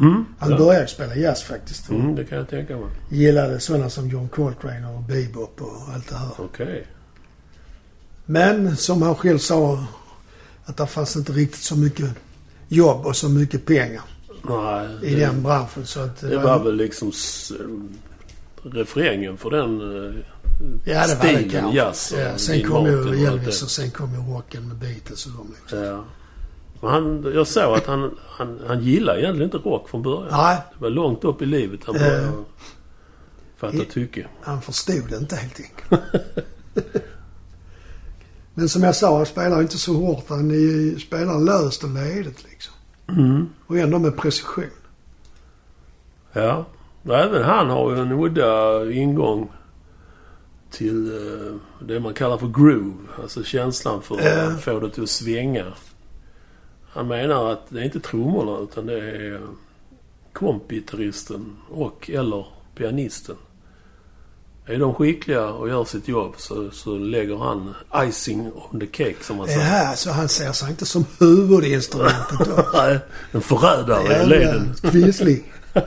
Mm. 0.00 0.24
Han 0.38 0.50
ja. 0.50 0.58
började 0.58 0.86
spela 0.86 1.16
jazz 1.16 1.42
faktiskt. 1.42 1.88
Mm, 1.88 2.14
det 2.14 2.24
kan 2.24 2.38
jag 2.38 2.48
tänka 2.48 2.76
mig. 2.76 2.88
gillade 3.10 3.60
sådana 3.60 3.90
som 3.90 4.08
John 4.08 4.28
Coltrane 4.28 4.86
och 4.86 5.02
bebop 5.02 5.62
och 5.62 5.94
allt 5.94 6.08
det 6.08 6.16
här. 6.16 6.30
Okej. 6.38 6.86
Men 8.26 8.76
som 8.76 9.02
han 9.02 9.14
själv 9.14 9.38
sa 9.38 9.86
att 10.64 10.76
det 10.76 10.86
fanns 10.86 11.16
inte 11.16 11.32
riktigt 11.32 11.62
så 11.62 11.76
mycket 11.76 12.10
jobb 12.68 13.06
och 13.06 13.16
så 13.16 13.28
mycket 13.28 13.66
pengar 13.66 14.02
Nej. 14.42 14.88
i 15.02 15.14
det, 15.14 15.20
den 15.20 15.42
branschen. 15.42 15.86
Så 15.86 16.00
att 16.00 16.20
det 16.20 16.38
var 16.38 16.64
väl 16.64 16.76
liksom 16.76 17.12
refrängen 18.62 19.38
för 19.38 19.50
den 19.50 19.80
eh, 19.80 20.14
ja, 20.84 21.06
det 21.06 21.14
var 21.14 21.32
det 21.32 21.38
stilen 21.38 21.72
jazz. 21.72 22.14
Ja, 22.18 22.38
sen 22.38 22.62
kom 22.62 22.86
ju 22.86 23.26
Elvis 23.26 23.60
det. 23.60 23.64
och 23.64 23.70
sen 23.70 23.90
kom 23.90 24.14
ju 24.14 24.20
rocken 24.20 24.68
med 24.68 24.76
Beatles 24.76 25.26
och 25.26 25.32
de 25.32 25.54
liksom. 25.60 25.78
Ja. 25.78 26.04
Han, 26.84 27.32
jag 27.34 27.46
såg 27.46 27.76
att 27.76 27.86
han, 27.86 28.18
han, 28.28 28.60
han 28.66 28.80
gillar 28.82 29.18
egentligen 29.18 29.52
inte 29.54 29.68
rock 29.68 29.88
från 29.88 30.02
början. 30.02 30.28
Nej, 30.30 30.58
Det 30.74 30.82
var 30.82 30.90
långt 30.90 31.24
upp 31.24 31.42
i 31.42 31.46
livet 31.46 31.80
han 31.86 31.96
Eh. 31.96 32.00
började 32.02 32.32
fatta 33.56 33.76
I- 33.76 33.84
tycke. 33.84 34.26
han 34.42 34.62
förstod 34.62 35.08
det 35.10 35.16
inte 35.16 35.36
helt 35.36 35.60
enkelt. 35.60 36.02
Men 38.54 38.68
som 38.68 38.82
jag 38.82 38.96
sa, 38.96 39.16
han 39.16 39.26
spelar 39.26 39.60
inte 39.60 39.78
så 39.78 39.92
hårt. 39.94 40.24
Han 40.28 40.50
är- 40.50 40.98
spelar 40.98 41.40
löst 41.40 41.84
och 41.84 41.90
ledigt 41.90 42.44
liksom. 42.50 42.74
Mm. 43.08 43.48
Och 43.66 43.78
ändå 43.78 43.98
med 43.98 44.16
precision. 44.16 44.64
Ja. 46.32 46.66
Även 47.04 47.42
han 47.44 47.70
har 47.70 47.92
ju 47.94 47.98
en 48.00 48.12
udda 48.12 48.90
ingång 48.92 49.50
till 50.70 51.06
eh, 51.12 51.54
det 51.86 52.00
man 52.00 52.14
kallar 52.14 52.38
för 52.38 52.46
groove. 52.46 52.94
Alltså 53.22 53.42
känslan 53.44 54.02
för 54.02 54.20
Ja. 54.22 54.42
att 54.42 54.60
få 54.64 54.80
det 54.80 54.90
till 54.90 55.02
att 55.02 55.08
svänga. 55.10 55.64
Han 56.94 57.08
menar 57.08 57.52
att 57.52 57.60
det 57.68 57.80
är 57.80 57.84
inte 57.84 58.00
trummorna 58.00 58.58
utan 58.58 58.86
det 58.86 58.98
är 58.98 59.40
kompgitarristen 60.32 61.56
och 61.70 62.10
eller 62.10 62.46
pianisten. 62.74 63.36
Är 64.66 64.78
de 64.78 64.94
skickliga 64.94 65.48
och 65.48 65.68
gör 65.68 65.84
sitt 65.84 66.08
jobb 66.08 66.34
så, 66.36 66.70
så 66.70 66.98
lägger 66.98 67.36
han 67.36 67.74
icing 67.96 68.52
on 68.52 68.80
the 68.80 68.86
cake 68.86 69.16
som 69.24 69.36
man 69.36 69.46
säger. 69.46 69.84
Ja, 69.84 69.96
så 69.96 70.10
han 70.10 70.28
ser 70.28 70.52
sig 70.52 70.70
inte 70.70 70.86
som 70.86 71.04
huvudinstrumentet 71.18 72.38
då. 72.38 72.64
Nej, 72.78 72.98
en 73.32 73.40
förrädare 73.40 74.22
i 74.22 74.26
leden. 74.26 74.74
Quisling. 74.82 75.52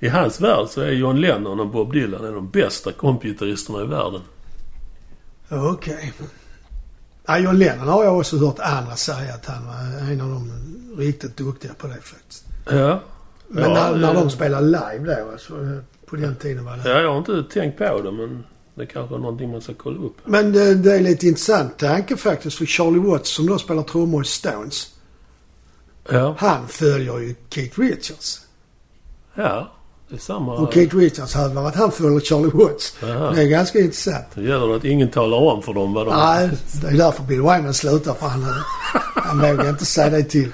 I 0.00 0.08
hans 0.08 0.40
värld 0.40 0.68
så 0.68 0.80
är 0.80 0.90
John 0.90 1.20
Lennon 1.20 1.60
och 1.60 1.68
Bob 1.68 1.92
Dylan 1.92 2.34
de 2.34 2.50
bästa 2.50 2.92
kompgitarristerna 2.92 3.82
i 3.82 3.86
världen. 3.86 4.20
Okej. 5.48 6.12
Ja, 7.26 7.38
John 7.38 7.58
Lennon 7.58 7.88
har 7.88 8.04
jag 8.04 8.18
också 8.18 8.36
hört 8.38 8.58
andra 8.58 8.96
säga 8.96 9.34
att 9.34 9.46
han 9.46 9.66
var 9.66 10.10
en 10.12 10.20
av 10.20 10.28
de 10.28 10.52
riktigt 11.02 11.36
duktiga 11.36 11.74
på 11.74 11.86
det 11.86 11.94
faktiskt. 12.02 12.44
Ja. 12.70 13.00
Men 13.48 13.64
ja, 13.64 13.74
när, 13.74 13.96
när 13.98 14.14
det- 14.14 14.20
de 14.20 14.30
spelar 14.30 14.60
live 14.60 15.16
då, 15.16 15.30
alltså, 15.32 15.52
på 16.06 16.16
den 16.16 16.36
tiden 16.36 16.64
var 16.64 16.76
det... 16.76 16.90
Ja, 16.90 17.00
jag 17.00 17.10
har 17.10 17.18
inte 17.18 17.42
tänkt 17.52 17.78
på 17.78 18.00
det 18.02 18.12
men 18.12 18.44
det 18.74 18.86
kanske 18.86 19.14
är 19.14 19.18
någonting 19.18 19.50
man 19.50 19.60
ska 19.60 19.74
kolla 19.74 20.04
upp. 20.06 20.16
Men 20.24 20.52
det, 20.52 20.74
det 20.74 20.92
är 20.96 21.00
lite 21.00 21.26
intressant 21.26 21.78
tanke 21.78 22.16
faktiskt 22.16 22.58
för 22.58 22.66
Charlie 22.66 22.98
Watts 22.98 23.30
som 23.30 23.46
då 23.46 23.58
spelar 23.58 23.82
trummor 23.82 24.22
i 24.22 24.26
Stones. 24.26 24.86
Ja. 26.08 26.34
Han 26.38 26.68
följer 26.68 27.18
ju 27.18 27.34
Keith 27.50 27.80
Richards. 27.80 28.40
Ja. 29.34 29.72
Det 30.14 30.18
är 30.18 30.20
samma. 30.20 30.54
Och 30.54 30.74
Keith 30.74 30.96
Richards 30.96 31.34
hävdar 31.34 31.64
att 31.64 31.74
han 31.74 31.92
följer 31.92 32.20
Charlie 32.20 32.50
Watts. 32.54 32.96
Jaha. 33.02 33.32
Det 33.32 33.42
är 33.42 33.46
ganska 33.46 33.78
intressant. 33.78 34.24
Det 34.34 34.42
gäller 34.42 34.76
att 34.76 34.84
ingen 34.84 35.10
talar 35.10 35.36
om 35.38 35.62
för 35.62 35.74
dem 35.74 35.92
vad 35.92 36.06
de... 36.06 36.16
Nej, 36.16 36.50
det 36.82 36.86
är 36.86 36.98
därför 36.98 37.22
Bill 37.22 37.40
Wyman 37.40 37.74
slutar 37.74 38.14
för 38.14 38.26
han, 38.26 38.44
han 39.14 39.38
vågar 39.40 39.68
inte 39.70 39.84
säga 39.84 40.10
det 40.10 40.22
till. 40.22 40.50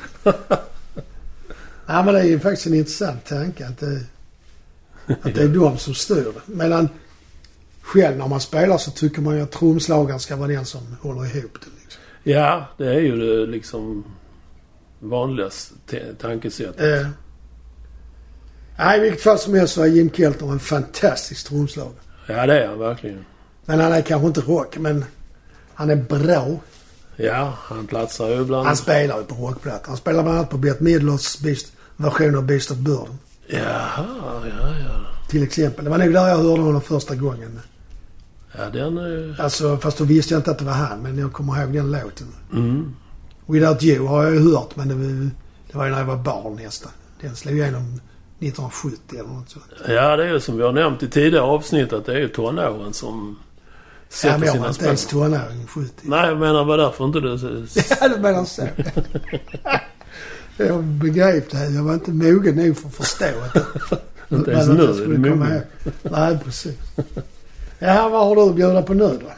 Nej 1.86 2.04
men 2.04 2.06
det 2.06 2.20
är 2.20 2.24
ju 2.24 2.40
faktiskt 2.40 2.66
en 2.66 2.74
intressant 2.74 3.24
tanke 3.26 3.66
att 3.66 3.78
det, 3.78 4.00
att 5.06 5.34
det 5.34 5.42
är 5.42 5.48
de 5.48 5.78
som 5.78 5.94
styr 5.94 6.14
det. 6.34 6.40
Medan 6.54 6.88
själv 7.82 8.16
när 8.16 8.28
man 8.28 8.40
spelar 8.40 8.78
så 8.78 8.90
tycker 8.90 9.20
man 9.22 9.36
ju 9.36 9.42
att 9.42 9.52
trumslagaren 9.52 10.20
ska 10.20 10.36
vara 10.36 10.48
den 10.48 10.64
som 10.64 10.80
håller 11.02 11.36
ihop 11.36 11.52
det. 11.60 11.66
Liksom. 11.82 12.02
Ja, 12.22 12.66
det 12.78 12.86
är 12.86 13.00
ju 13.00 13.16
det 13.16 13.46
liksom 13.52 14.04
vanligaste 15.00 15.74
te- 15.90 16.14
tankesättet. 16.20 17.00
Eh. 17.02 17.08
Nej, 18.80 18.99
i 18.99 19.00
vilket 19.00 19.22
fall 19.22 19.38
som 19.38 19.54
helst 19.54 19.75
så 19.75 19.82
är 19.82 19.87
Jim 19.87 20.10
Kelter 20.10 20.52
en 20.52 20.58
fantastisk 20.58 21.49
trumslagare. 21.49 21.94
Ja, 22.26 22.46
det 22.46 22.62
är 22.62 22.68
han 22.68 22.78
verkligen. 22.78 23.25
Men 23.64 23.80
han 23.80 23.92
är 23.92 24.02
kanske 24.02 24.26
inte 24.26 24.40
rock, 24.40 24.78
men 24.78 25.04
han 25.75 25.90
är 25.90 25.96
bra. 25.96 26.60
Ja, 27.16 27.52
han 27.62 27.87
platsar 27.87 28.28
ju 28.28 28.44
bland... 28.44 28.66
Han 28.66 28.76
spelar 28.76 29.18
ju 29.18 29.25
på 29.25 29.34
rockplattor. 29.34 29.88
Han 29.88 29.96
spelar 29.96 30.22
bland 30.22 30.38
annat 30.38 30.50
på 30.50 30.56
Bette 30.56 30.84
Midlers 30.84 31.38
Beast, 31.38 31.72
version 31.96 32.37
av 32.37 32.46
Beast 32.46 32.70
of 32.70 32.76
Burden. 32.76 33.18
Jaha, 33.46 34.06
ja, 34.26 34.75
ja. 34.88 35.00
Till 35.28 35.42
exempel. 35.42 35.84
Det 35.84 35.90
var 35.90 35.99
nog 35.99 36.12
där 36.12 36.28
jag 36.28 36.37
hörde 36.37 36.62
honom 36.62 36.80
första 36.80 37.14
gången. 37.14 37.60
Ja, 38.58 38.70
den 38.70 38.99
är... 38.99 39.40
Alltså, 39.40 39.76
fast 39.76 39.99
då 39.99 40.04
visste 40.04 40.34
jag 40.34 40.38
inte 40.38 40.50
att 40.50 40.58
det 40.58 40.64
var 40.64 40.72
han. 40.72 41.02
Men 41.02 41.18
jag 41.18 41.32
kommer 41.32 41.62
ihåg 41.62 41.72
den 41.72 41.92
låten. 41.92 42.34
Mm. 42.52 42.94
Without 43.46 43.82
You 43.82 44.06
har 44.06 44.25
jag 44.25 44.34
ju 44.34 44.54
hört, 44.54 44.76
men 44.76 44.88
det 44.88 44.94
var, 44.94 45.30
det 45.70 45.78
var 45.78 45.84
ju 45.84 45.90
när 45.90 45.99
jag 45.99 46.06
var 46.06 46.16
barn 46.16 46.56
nästan. 46.56 46.92
Den 47.20 47.37
slog 47.37 47.54
igenom 47.58 48.00
1970 48.40 48.99
eller 49.18 49.28
något 49.28 49.50
sånt. 49.50 49.64
Ja, 49.88 50.16
det 50.16 50.25
är 50.25 50.32
ju 50.32 50.40
som 50.40 50.56
vi 50.56 50.62
har 50.62 50.73
nämnt 50.73 51.02
i 51.02 51.09
tidigare 51.09 51.44
avsnitt 51.44 51.92
att 51.92 52.06
det 52.06 52.12
är 52.12 52.18
ju 52.18 52.28
tonåren 52.28 52.92
som 52.92 53.38
Ja, 54.09 54.14
sätter 54.16 54.38
men 54.38 54.47
jag 54.47 54.52
var 54.54 54.59
sina 54.59 54.68
inte 54.68 54.87
ens 54.87 55.00
spår. 55.00 55.20
tonåring 55.25 55.66
70. 55.66 55.90
Nej, 56.02 56.28
jag 56.28 56.38
menar 56.38 56.64
vad 56.64 56.78
därför 56.78 57.04
inte 57.04 57.20
du... 57.20 57.28
Ja, 58.00 58.09
du 58.09 58.20
menar 58.20 58.44
så. 58.44 58.62
jag 60.56 60.85
begrep 60.85 61.50
det. 61.50 61.66
Jag 61.70 61.82
var 61.82 61.94
inte 61.94 62.11
mogen 62.11 62.54
nog 62.56 62.76
för 62.78 62.88
att 62.88 62.94
förstå 62.94 63.25
att 63.54 64.02
Inte 64.32 64.50
ens 64.50 64.68
nu 64.68 64.82
är 64.85 65.06
du 65.09 65.18
mogen. 65.18 65.61
Nej, 66.02 66.38
precis. 66.44 66.76
Ja, 67.78 68.09
vad 68.09 68.26
har 68.26 68.37
du 68.37 68.42
att 68.42 68.54
bjuda 68.54 68.82
på 68.82 68.94
nu 68.94 69.04
då? 69.20 69.30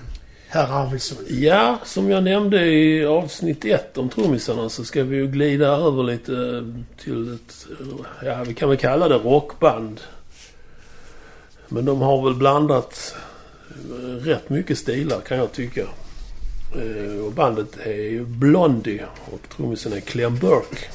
Herr 0.53 0.73
Arvidsson. 0.83 1.19
Ja, 1.29 1.79
som 1.85 2.11
jag 2.11 2.25
nämnde 2.25 2.65
i 2.67 3.05
avsnitt 3.07 3.65
ett 3.65 3.99
om 3.99 4.09
trummisarna 4.09 4.69
så 4.69 4.85
ska 4.85 5.05
vi 5.05 5.17
ju 5.17 5.27
glida 5.27 5.67
över 5.67 6.03
lite 6.03 6.33
eh, 6.33 7.03
till 7.05 7.35
ett... 7.35 7.67
eh, 7.81 8.27
Ja, 8.29 8.45
vi 8.47 8.55
kan 8.55 8.69
väl 8.69 8.79
kalla 8.79 9.09
det 9.09 9.15
rockband. 9.15 10.01
Men 11.69 11.85
de 11.85 12.01
har 12.01 12.25
väl 12.25 12.35
blandat 12.35 13.15
eh, 13.71 14.25
rätt 14.25 14.51
mycket 14.51 14.79
stilar 14.79 15.21
kan 15.21 15.39
jag 15.39 15.53
tycka. 15.53 15.85
Och 17.27 17.33
bandet 17.33 17.69
är 17.85 17.93
ju 18.11 18.25
Blondie 18.25 19.05
och 19.33 19.41
trummisen 19.57 19.93
är 19.93 20.01
Clem 20.01 20.37
Burke. 20.37 20.87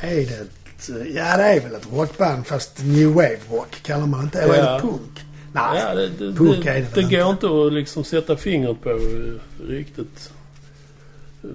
Är 0.00 0.14
det 0.16 0.22
ett, 0.40 0.88
Ja, 1.14 1.36
det 1.36 1.42
är 1.42 1.60
väl 1.60 1.74
ett 1.74 1.86
rockband 1.92 2.46
fast 2.46 2.78
new 2.82 3.08
wave 3.08 3.38
rock 3.50 3.76
kallar 3.82 4.06
man 4.06 4.22
inte. 4.24 4.40
Eller 4.40 4.54
är 4.54 4.58
Ja. 4.64 4.74
det 4.74 4.80
punk? 4.80 5.18
Nej. 5.52 5.82
Ja, 5.88 5.94
det, 5.94 6.08
det, 6.08 6.32
det, 6.32 6.68
är 6.70 6.74
det 6.74 6.86
det, 6.94 7.00
väl 7.00 7.10
går 7.10 7.30
inte 7.30 7.66
att 7.66 7.72
liksom 7.72 8.04
sätta 8.04 8.36
fingret 8.36 8.82
på 8.82 8.98
riktigt 9.68 10.32
eh, 11.44 11.50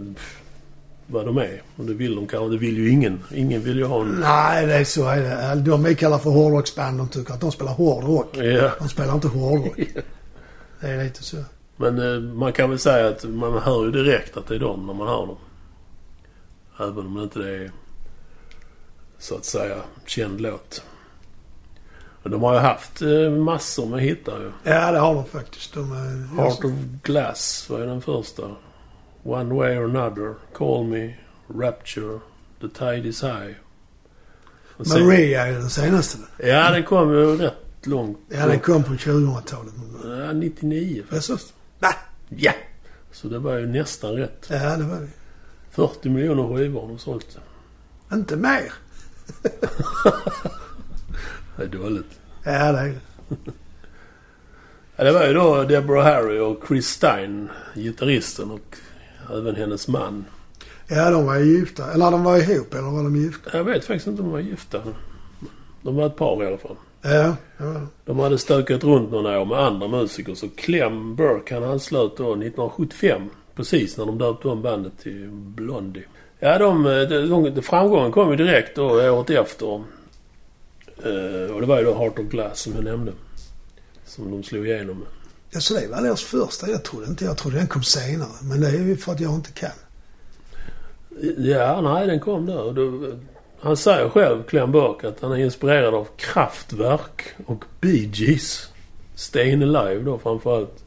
vad 1.08 1.26
de 1.26 1.38
är. 1.38 1.62
Och 1.76 1.86
det 1.86 1.94
vill 1.94 2.16
de 2.16 2.28
kanske. 2.28 2.50
Det 2.50 2.58
vill 2.58 2.78
ju 2.78 2.90
ingen. 2.90 3.20
Ingen 3.34 3.62
vill 3.62 3.78
ju 3.78 3.86
ha 3.86 4.02
en... 4.02 4.20
Nej, 4.20 4.66
det 4.66 4.74
är 4.74 4.84
så 4.84 5.08
är 5.08 5.56
det. 5.56 5.62
De 5.62 5.84
vi 5.84 5.96
kallar 5.96 6.18
för 6.18 6.30
hårdrocksband, 6.30 6.98
de 6.98 7.10
tycker 7.10 7.34
att 7.34 7.42
de 7.42 7.52
spelar 7.52 7.74
hårdrock. 7.74 8.38
Ja. 8.38 8.72
De 8.80 8.90
spelar 8.90 9.14
inte 9.14 9.28
hårdrock. 9.28 9.80
Det 10.80 10.88
är 10.88 11.04
lite 11.04 11.24
så. 11.24 11.38
Men 11.78 12.14
eh, 12.14 12.20
man 12.20 12.54
kan 12.54 12.70
väl 12.70 12.80
säga 12.80 13.08
att 13.08 13.24
man 13.24 13.62
hör 13.62 13.86
ju 13.86 13.92
direkt 13.92 14.38
att 14.38 14.48
det 14.48 14.56
är 14.56 14.60
dem 14.60 14.88
när 14.88 14.94
man 14.94 15.08
hör 15.08 15.28
dem. 15.28 15.38
Även 16.80 17.06
om 17.06 17.16
det 17.16 17.24
inte 17.24 17.40
är 17.40 17.72
så 19.20 19.36
att 19.36 19.46
säga 19.46 19.76
känd 20.06 20.42
låt. 20.42 20.84
De 22.30 22.44
har 22.44 22.54
ju 22.54 22.60
haft 22.60 23.02
eh, 23.02 23.30
massor 23.32 23.86
med 23.86 24.02
hittar 24.02 24.40
ju. 24.40 24.52
Ja, 24.64 24.92
det 24.92 25.00
har 25.00 25.16
de 25.16 25.26
faktiskt. 25.26 25.74
De 25.74 25.92
är, 25.92 26.36
Heart 26.42 26.64
of 26.66 26.72
Glass 27.04 27.70
var 27.70 27.80
ju 27.80 27.86
den 27.86 28.02
första. 28.02 28.44
One 29.24 29.56
Way 29.56 29.78
or 29.78 29.84
Another, 29.84 30.34
Call 30.54 30.84
Me, 30.88 31.16
Rapture, 31.60 32.20
The 32.62 32.68
Tide 32.68 33.08
Is 33.08 33.24
High. 33.24 33.56
Och 34.78 34.88
sen- 34.88 35.06
Maria 35.08 35.48
är 35.48 35.52
den 35.52 35.70
senaste. 35.70 36.18
Ja, 36.38 36.72
den 36.72 36.84
kom 36.84 37.12
ju 37.12 37.38
rätt 37.38 37.54
långt. 37.84 38.18
Ja, 38.30 38.46
den 38.48 38.60
kom 38.60 38.84
på 38.84 38.94
2000-talet. 38.94 39.74
Ja, 40.04 40.34
99 40.34 41.04
faktiskt. 41.10 41.30
Jaså? 41.30 41.54
Va? 41.80 41.94
Ja! 42.30 42.52
Så 43.12 43.28
det 43.28 43.40
var 43.40 43.58
ju 43.58 43.66
nästan 43.68 44.12
rätt. 44.14 44.48
Ja, 44.50 44.78
det 44.78 44.84
var 44.84 45.00
det. 45.00 45.08
40 45.72 46.10
miljoner 46.10 46.56
skivor 46.58 46.82
har 46.82 46.88
de 46.88 46.98
sålt. 47.00 47.38
Inte 48.14 48.36
mer. 48.36 48.74
Det 51.58 51.64
är 51.64 51.68
dåligt. 51.68 52.17
Ja, 52.48 52.72
det 52.72 52.80
är. 52.80 52.94
Ja, 54.96 55.04
det 55.04 55.12
var 55.12 55.28
ju 55.28 55.34
då 55.34 55.64
Deborah 55.64 56.06
Harry 56.06 56.40
och 56.40 56.64
Chris 56.68 56.88
Stein, 56.88 57.50
gitarristen 57.76 58.52
och 58.52 58.78
även 59.38 59.56
hennes 59.56 59.88
man. 59.88 60.26
Ja, 60.88 61.10
de 61.10 61.26
var 61.26 61.36
ju 61.36 61.60
gifta. 61.60 61.92
Eller 61.92 62.12
de 62.12 62.24
var 62.24 62.38
ihop, 62.38 62.74
eller 62.74 62.84
var 62.84 63.04
de 63.04 63.16
gifta? 63.16 63.58
Jag 63.58 63.64
vet 63.64 63.86
faktiskt 63.86 64.08
inte 64.08 64.22
om 64.22 64.28
de 64.28 64.34
var 64.34 64.40
gifta. 64.40 64.82
De 65.82 65.96
var 65.96 66.06
ett 66.06 66.16
par 66.16 66.44
i 66.44 66.48
alla 66.48 66.58
fall. 66.58 66.76
Ja, 67.02 67.36
de. 67.58 67.88
De 68.06 68.20
hade 68.20 68.38
stökat 68.38 68.84
runt 68.84 69.12
några 69.12 69.40
år 69.40 69.46
med 69.46 69.60
andra 69.60 69.88
musiker. 69.88 70.36
Så 70.36 70.48
Clem 70.50 71.16
Burke 71.16 71.54
han 71.54 71.64
anslöt 71.64 72.18
då 72.18 72.24
1975. 72.24 73.22
Precis 73.56 73.98
när 73.98 74.06
de 74.06 74.18
döpte 74.18 74.48
om 74.48 74.62
bandet 74.62 75.00
till 75.04 75.30
Blondie. 75.32 76.04
Ja, 76.40 76.58
de, 76.58 76.84
de, 76.84 77.50
de, 77.56 77.62
framgången 77.62 78.12
kom 78.12 78.30
ju 78.30 78.36
direkt 78.36 78.76
då 78.76 78.86
året 78.86 79.30
efter. 79.30 79.84
Eh, 81.04 81.56
och 81.56 81.62
det 81.62 81.68
var 81.68 81.80
ju 81.80 81.86
då 81.86 81.98
Heart 81.98 82.20
of 82.20 82.26
Glass 82.26 82.60
som 82.60 82.74
jag 82.76 82.84
nämnde. 82.84 83.14
Som 84.06 84.32
de 84.32 84.44
slog 84.44 84.68
igenom 84.68 84.98
med. 85.00 85.08
Ja, 85.50 85.60
så 85.60 85.74
det 85.74 85.88
var 85.88 86.02
deras 86.02 86.24
första. 86.24 86.70
Jag 86.70 86.84
trodde 86.84 87.06
inte. 87.06 87.26
Jag 87.26 87.38
trodde 87.38 87.58
den 87.58 87.68
kom 87.68 87.84
senare. 87.84 88.30
Men 88.42 88.62
det 88.62 88.68
är 88.68 88.72
ju 88.72 88.98
för 88.98 89.12
att 89.12 89.20
jag 89.20 89.36
inte 89.36 89.52
kan. 89.52 89.70
Ja, 91.38 91.82
nej 91.82 92.08
den 92.08 92.20
kom 92.20 92.46
där. 92.46 92.74
Då, 92.74 93.12
han 93.60 93.78
säger 93.78 94.10
själv, 94.10 94.44
Clem 94.44 94.72
Burke, 94.72 95.08
att 95.08 95.22
han 95.22 95.32
är 95.32 95.38
inspirerad 95.38 95.94
av 95.94 96.08
Kraftwerk 96.18 97.24
och 97.46 97.66
Bee 97.82 98.10
Gees. 98.14 98.70
Stayin' 99.16 99.78
Alive 99.78 100.04
då 100.04 100.18
framförallt. 100.20 100.84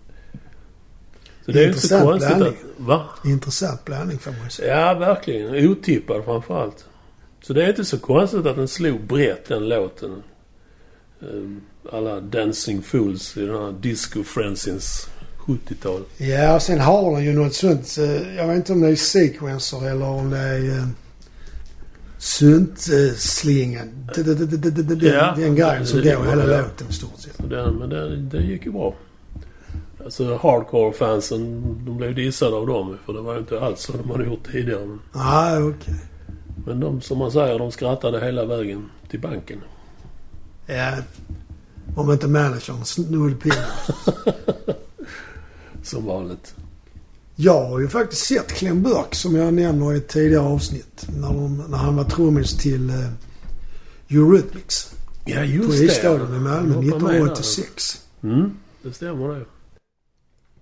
Så 1.44 1.52
det 1.52 1.64
är 1.64 1.68
inte 1.68 1.80
så 1.80 1.94
Intressant 1.94 2.10
konstigt 2.10 2.36
blandning. 2.36 2.58
att... 2.78 2.86
Va? 2.86 3.04
Intressant 3.24 3.84
blandning 3.84 4.18
får 4.18 4.32
man 4.40 4.50
säga. 4.50 4.80
Ja, 4.80 4.94
verkligen. 4.94 5.68
Otippad 5.68 6.24
framförallt. 6.24 6.84
Så 7.42 7.52
det 7.52 7.64
är 7.64 7.68
inte 7.68 7.85
så 7.85 7.99
konstigt 7.99 8.47
att 8.47 8.56
den 8.56 8.68
slog 8.68 9.00
brett 9.00 9.44
den 9.49 9.68
låten. 9.68 10.23
Eh, 11.23 11.28
Alla 11.92 12.20
Dancing 12.20 12.82
Fools 12.82 13.37
i 13.37 13.40
den 13.47 13.56
här 13.56 13.73
Disco 13.80 14.23
Friendsins 14.25 15.09
70-tal. 15.47 16.02
Ja, 16.18 16.54
och 16.54 16.62
sen 16.62 16.80
har 16.80 17.14
den 17.16 17.25
ju 17.25 17.32
något 17.32 17.54
sånt. 17.54 17.97
eh, 17.99 18.37
Jag 18.37 18.47
vet 18.47 18.56
inte 18.56 18.73
om 18.73 18.80
det 18.80 18.88
är 18.88 18.97
sequencer 18.97 19.88
eller 19.90 20.06
om 20.06 20.30
det 20.30 20.38
är 20.38 20.61
uh, 20.61 20.87
syntslingan. 22.18 23.88
Den 24.14 25.54
grejen 25.54 25.87
som 25.87 26.00
Det- 26.00 26.14
går 26.16 26.25
hela 26.25 26.44
låten 26.44 26.87
i 26.90 26.92
stort 26.92 27.18
sett. 27.18 27.38
Men 27.38 27.88
det, 28.30 28.38
gick 28.42 28.66
ju 28.66 28.73
bra. 28.73 28.94
Alltså 30.04 30.37
hardcore-fansen, 30.37 31.62
de 31.87 31.97
blev 31.97 32.14
dissade 32.14 32.56
av 32.56 32.66
dem 32.66 32.99
för 33.06 33.12
det 33.12 33.20
var 33.20 33.32
ju 33.35 33.38
inte 33.40 33.61
alls 33.61 33.80
så 33.80 33.92
de 33.92 34.11
hade 34.11 34.25
gjort 34.25 34.52
tidigare. 34.52 34.99
Nej, 35.14 35.62
okej. 35.62 35.94
Men 36.66 36.80
de, 36.80 37.00
som 37.00 37.18
man 37.18 37.32
säger, 37.32 37.58
de 37.58 37.72
skrattade 37.72 38.20
hela 38.20 38.44
vägen 38.44 38.90
till 39.08 39.20
banken. 39.20 39.60
Ja. 40.66 40.96
Om 41.96 42.12
inte 42.12 42.28
managern 42.28 42.84
snodde. 42.84 43.52
Som 45.82 46.06
vanligt. 46.06 46.54
Jag 47.36 47.64
har 47.64 47.80
ju 47.80 47.88
faktiskt 47.88 48.26
sett 48.26 48.52
Clem 48.52 48.82
Burke 48.82 49.16
som 49.16 49.36
jag 49.36 49.54
nämner 49.54 49.94
i 49.94 49.96
ett 49.96 50.08
tidigare 50.08 50.44
avsnitt. 50.44 51.06
När, 51.20 51.28
de, 51.28 51.64
när 51.68 51.78
han 51.78 51.96
var 51.96 52.04
trummis 52.04 52.56
till 52.56 52.90
uh, 52.90 53.06
Eurythmics. 54.08 54.94
Ja, 55.24 55.36
På 55.36 55.44
just 55.44 55.78
det. 55.78 55.84
Isstaden 55.84 56.36
i 56.36 56.38
Malmö 56.38 56.74
Jag 56.74 56.82
hoppar 56.82 57.06
med 57.06 57.14
där. 57.14 57.32
1986. 57.32 58.04
Mm, 58.22 58.56
det 58.82 58.92
stämmer 58.92 59.28
det. 59.28 59.44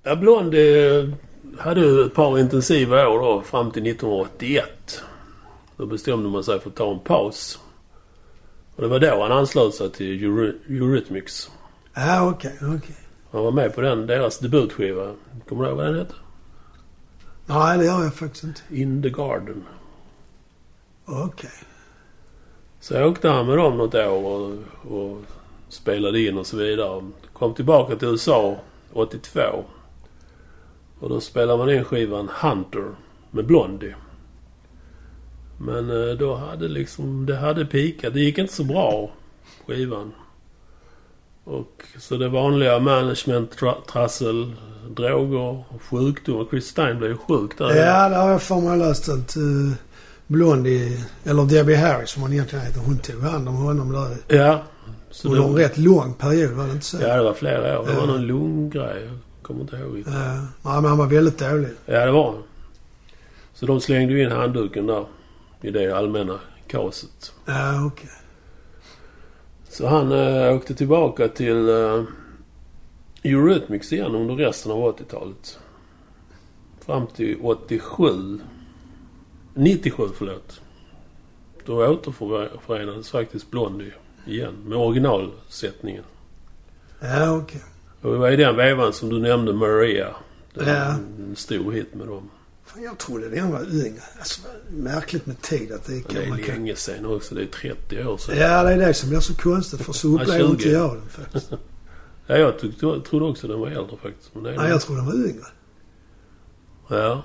Ja, 0.02 0.16
Blondie 0.16 1.12
hade 1.58 1.80
ju 1.80 2.06
ett 2.06 2.14
par 2.14 2.38
intensiva 2.38 3.08
år 3.08 3.18
då 3.18 3.42
fram 3.42 3.70
till 3.70 3.86
1981. 3.86 5.02
Då 5.78 5.87
bestämde 5.87 6.28
man 6.28 6.44
sig 6.44 6.61
för 6.61 6.70
att 6.70 6.76
ta 6.76 6.92
en 6.92 6.99
paus. 6.99 7.58
Och 8.76 8.82
det 8.82 8.88
var 8.88 9.00
då 9.00 9.23
han 9.23 9.32
anslöt 9.32 9.75
sig 9.75 9.90
till 9.90 10.06
Eury- 10.25 10.58
Eurythmics. 10.68 11.50
Ja, 11.94 12.30
okej, 12.30 12.58
okej. 12.62 12.97
Han 13.30 13.44
var 13.44 13.50
med 13.52 13.75
på 13.75 13.80
den, 13.80 14.06
deras 14.06 14.38
debutskiva. 14.38 15.14
Kommer 15.49 15.62
du 15.64 15.68
ihåg 15.68 15.76
vad 15.76 15.87
den 15.87 15.99
hette? 15.99 16.14
Nej, 17.47 17.78
det 17.78 17.85
gör 17.85 18.04
jag 18.04 18.14
faktiskt 18.14 18.44
inte. 18.44 18.61
In 18.70 19.02
the 19.02 19.08
Garden. 19.11 19.64
Okej. 21.04 21.50
Så 22.80 22.94
jag 22.94 23.08
åkte 23.11 23.28
han 23.28 23.47
med 23.47 23.58
dem 23.58 23.78
något 23.78 23.94
år 23.94 24.25
och, 24.25 24.52
och 24.99 25.18
spelade 25.68 26.20
in 26.20 26.38
och 26.38 26.47
så 26.47 26.56
vidare. 26.56 27.11
Kom 27.32 27.54
tillbaka 27.54 27.97
till 27.97 28.08
USA 28.08 28.56
82. 28.92 29.40
Och 31.00 31.08
då 31.08 31.20
spelade 31.20 31.58
man 31.58 31.70
in 31.70 31.85
skivan 31.85 32.28
Hunter 32.42 32.90
med 33.30 33.47
Blondie. 33.47 33.94
Men 35.58 35.90
eh, 36.08 36.14
då 36.16 36.34
hade 36.34 36.68
liksom, 36.68 37.26
det 37.26 37.36
hade 37.36 37.64
pikat. 37.64 38.14
Det 38.14 38.20
gick 38.20 38.38
inte 38.38 38.52
så 38.54 38.64
bra, 38.64 39.10
skivan. 39.66 40.12
Och 41.44 41.82
så 41.98 42.16
det 42.16 42.28
vanliga 42.28 42.78
management, 42.78 43.56
tra- 43.60 43.84
trassel, 43.92 44.52
droger, 44.90 45.64
sjukdom. 45.90 46.46
Chris 46.50 46.66
Stein 46.66 46.98
blev 46.98 47.10
ju 47.10 47.16
sjuk 47.16 47.58
där. 47.58 47.74
Ja, 47.76 48.08
det 48.08 48.16
har 48.16 48.30
jag 48.30 48.42
för 48.42 48.60
mig 48.60 48.78
läst 48.78 49.08
att 49.08 49.36
uh, 49.36 49.72
Blondie, 50.26 51.04
eller 51.24 51.44
Debbie 51.44 51.74
Harris 51.74 52.10
som 52.10 52.22
hon 52.22 52.32
egentligen 52.32 52.64
heter, 52.64 52.80
hon 52.80 52.98
tog 52.98 53.22
hand 53.22 53.48
om 53.48 53.54
honom 53.54 53.92
där 53.92 54.36
Ja. 54.36 54.62
Så 55.10 55.28
under 55.28 55.44
en 55.48 55.54
rätt 55.54 55.78
lång 55.78 56.14
period, 56.14 56.50
var 56.52 56.66
det 56.66 56.72
inte 56.72 56.84
så? 56.86 56.96
Ja, 57.00 57.16
det 57.16 57.22
var 57.22 57.34
flera 57.34 57.80
år. 57.80 57.86
Det 57.86 57.92
var 57.92 58.00
Ja. 58.00 58.06
någon 58.06 58.26
lunggrej. 58.26 59.02
Jag 59.06 59.18
kommer 59.42 59.60
inte 59.60 59.76
ihåg. 59.76 59.96
riktigt. 59.96 60.14
Ja, 60.14 60.36
ja, 60.64 60.80
men 60.80 60.84
han 60.84 60.98
var 60.98 61.06
väldigt 61.06 61.38
dålig. 61.38 61.68
Ja, 61.86 62.04
det 62.06 62.10
var 62.12 62.32
han. 62.32 62.42
Så 63.54 63.66
de 63.66 63.80
slängde 63.80 64.22
in 64.22 64.30
handduken 64.32 64.86
där 64.86 65.04
i 65.62 65.70
det 65.70 65.92
allmänna 65.96 66.40
kaoset. 66.66 67.32
Ja, 67.46 67.86
okej. 67.86 68.10
Så 69.68 69.86
han 69.86 70.12
äh, 70.12 70.54
åkte 70.56 70.74
tillbaka 70.74 71.28
till 71.28 71.68
äh, 71.68 72.02
Eurythmics 73.22 73.92
igen 73.92 74.14
under 74.14 74.34
resten 74.34 74.72
av 74.72 74.78
80-talet. 74.98 75.58
Fram 76.80 77.06
till 77.06 77.38
87. 77.42 78.40
97, 79.54 80.02
förlåt. 80.14 80.60
Då 81.64 81.86
återförenades 81.86 83.10
faktiskt 83.10 83.50
Blondie 83.50 83.92
igen 84.26 84.54
med 84.66 84.78
originalsättningen. 84.78 86.04
Ja, 87.00 87.37
okej. 87.37 87.61
Och 88.02 88.12
det 88.12 88.18
var 88.18 88.30
i 88.30 88.37
den 88.37 88.56
vevan 88.56 88.92
som 88.92 89.09
du 89.09 89.18
nämnde 89.18 89.52
Maria. 89.52 90.09
Det 90.54 90.64
var 90.64 90.72
Ja. 90.72 90.94
en 91.18 91.37
stor 91.37 91.72
hit 91.72 91.94
med 91.94 92.06
dem. 92.06 92.30
Jag 92.76 92.98
trodde 92.98 93.28
den 93.28 93.52
var 93.52 93.87
yngre. 93.87 94.02
Alltså, 94.18 94.40
märkligt 94.70 95.26
med 95.26 95.40
tid 95.40 95.72
att 95.72 95.85
det 95.85 95.94
Det 95.94 96.02
kan 96.14 96.22
är 96.22 96.28
man 96.28 96.38
kan... 96.42 96.54
länge 96.54 96.76
sedan 96.76 97.07
också. 97.07 97.35
Det 97.35 97.42
är 97.42 97.46
30 97.46 98.04
år 98.04 98.18
sedan. 98.18 98.37
Ja, 98.38 98.62
det 98.62 98.72
är 98.72 98.78
det 98.78 98.94
som 98.94 99.09
blir 99.09 99.20
så 99.20 99.35
konstigt. 99.35 99.81
För 99.83 99.92
så 99.92 100.18
20. 100.18 100.44
inte 100.44 100.68
jag 100.68 100.96
den 100.96 101.09
faktiskt. 101.09 101.50
Ja, 102.31 102.37
jag 102.37 102.59
trodde 103.04 103.24
också 103.24 103.48
den 103.48 103.61
var 103.61 103.68
äldre 103.68 103.96
faktiskt. 104.02 104.35
Men 104.35 104.42
det 104.42 104.52
är 104.52 104.57
Nej, 104.57 104.70
jag 104.70 104.81
trodde 104.81 105.00
den 105.00 105.07
var 105.07 105.14
yngre. 105.28 105.44
Ja. 106.88 107.22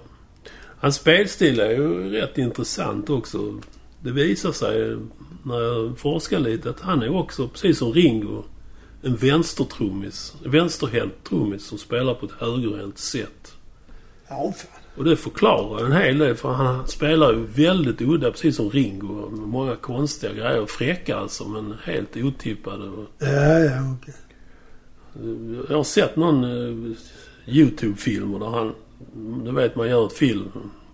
Hans 0.79 0.95
spelstil 0.95 1.60
är 1.60 1.69
ju 1.71 2.10
rätt 2.10 2.38
intressant 2.38 3.10
också. 3.10 3.60
Det 3.99 4.12
visar 4.12 4.51
sig 4.51 4.97
när 5.43 5.60
jag 5.62 5.97
forskar 5.99 6.39
lite 6.39 6.69
att 6.69 6.79
han 6.79 7.01
är 7.01 7.15
också, 7.15 7.47
precis 7.47 7.77
som 7.77 7.93
Ringo, 7.93 8.43
en 9.01 9.15
vänstertrummis. 9.15 10.34
En 10.45 10.51
vänsterhänt 10.51 11.13
trummis 11.23 11.65
som 11.65 11.77
spelar 11.77 12.13
på 12.13 12.25
ett 12.25 12.32
högerhänt 12.32 12.97
sätt. 12.97 13.53
Ja, 14.27 14.53
fan. 14.58 14.83
Och 14.95 15.03
det 15.03 15.15
förklarar 15.15 15.86
en 15.86 15.91
hel 15.91 16.17
del 16.17 16.36
för 16.36 16.51
han 16.51 16.88
spelar 16.88 17.32
ju 17.32 17.45
väldigt 17.45 18.01
udda 18.01 18.32
precis 18.32 18.56
som 18.56 18.69
Ringo. 18.69 19.29
Många 19.29 19.75
konstiga 19.75 20.34
grejer. 20.34 20.65
Fräcka 20.65 21.17
alltså 21.17 21.47
men 21.47 21.75
helt 21.84 22.17
otippade. 22.17 22.91
Ja, 23.19 23.60
ja, 23.60 23.95
okej. 24.01 24.13
Jag 25.69 25.77
har 25.77 25.84
sett 25.84 26.15
någon 26.15 26.43
uh, 26.43 26.91
YouTube-film 27.47 28.39
där 28.39 28.47
han... 28.49 28.73
Du 29.45 29.51
vet 29.51 29.75
man 29.75 29.89
gör 29.89 30.06
ett 30.06 30.13
film 30.13 30.51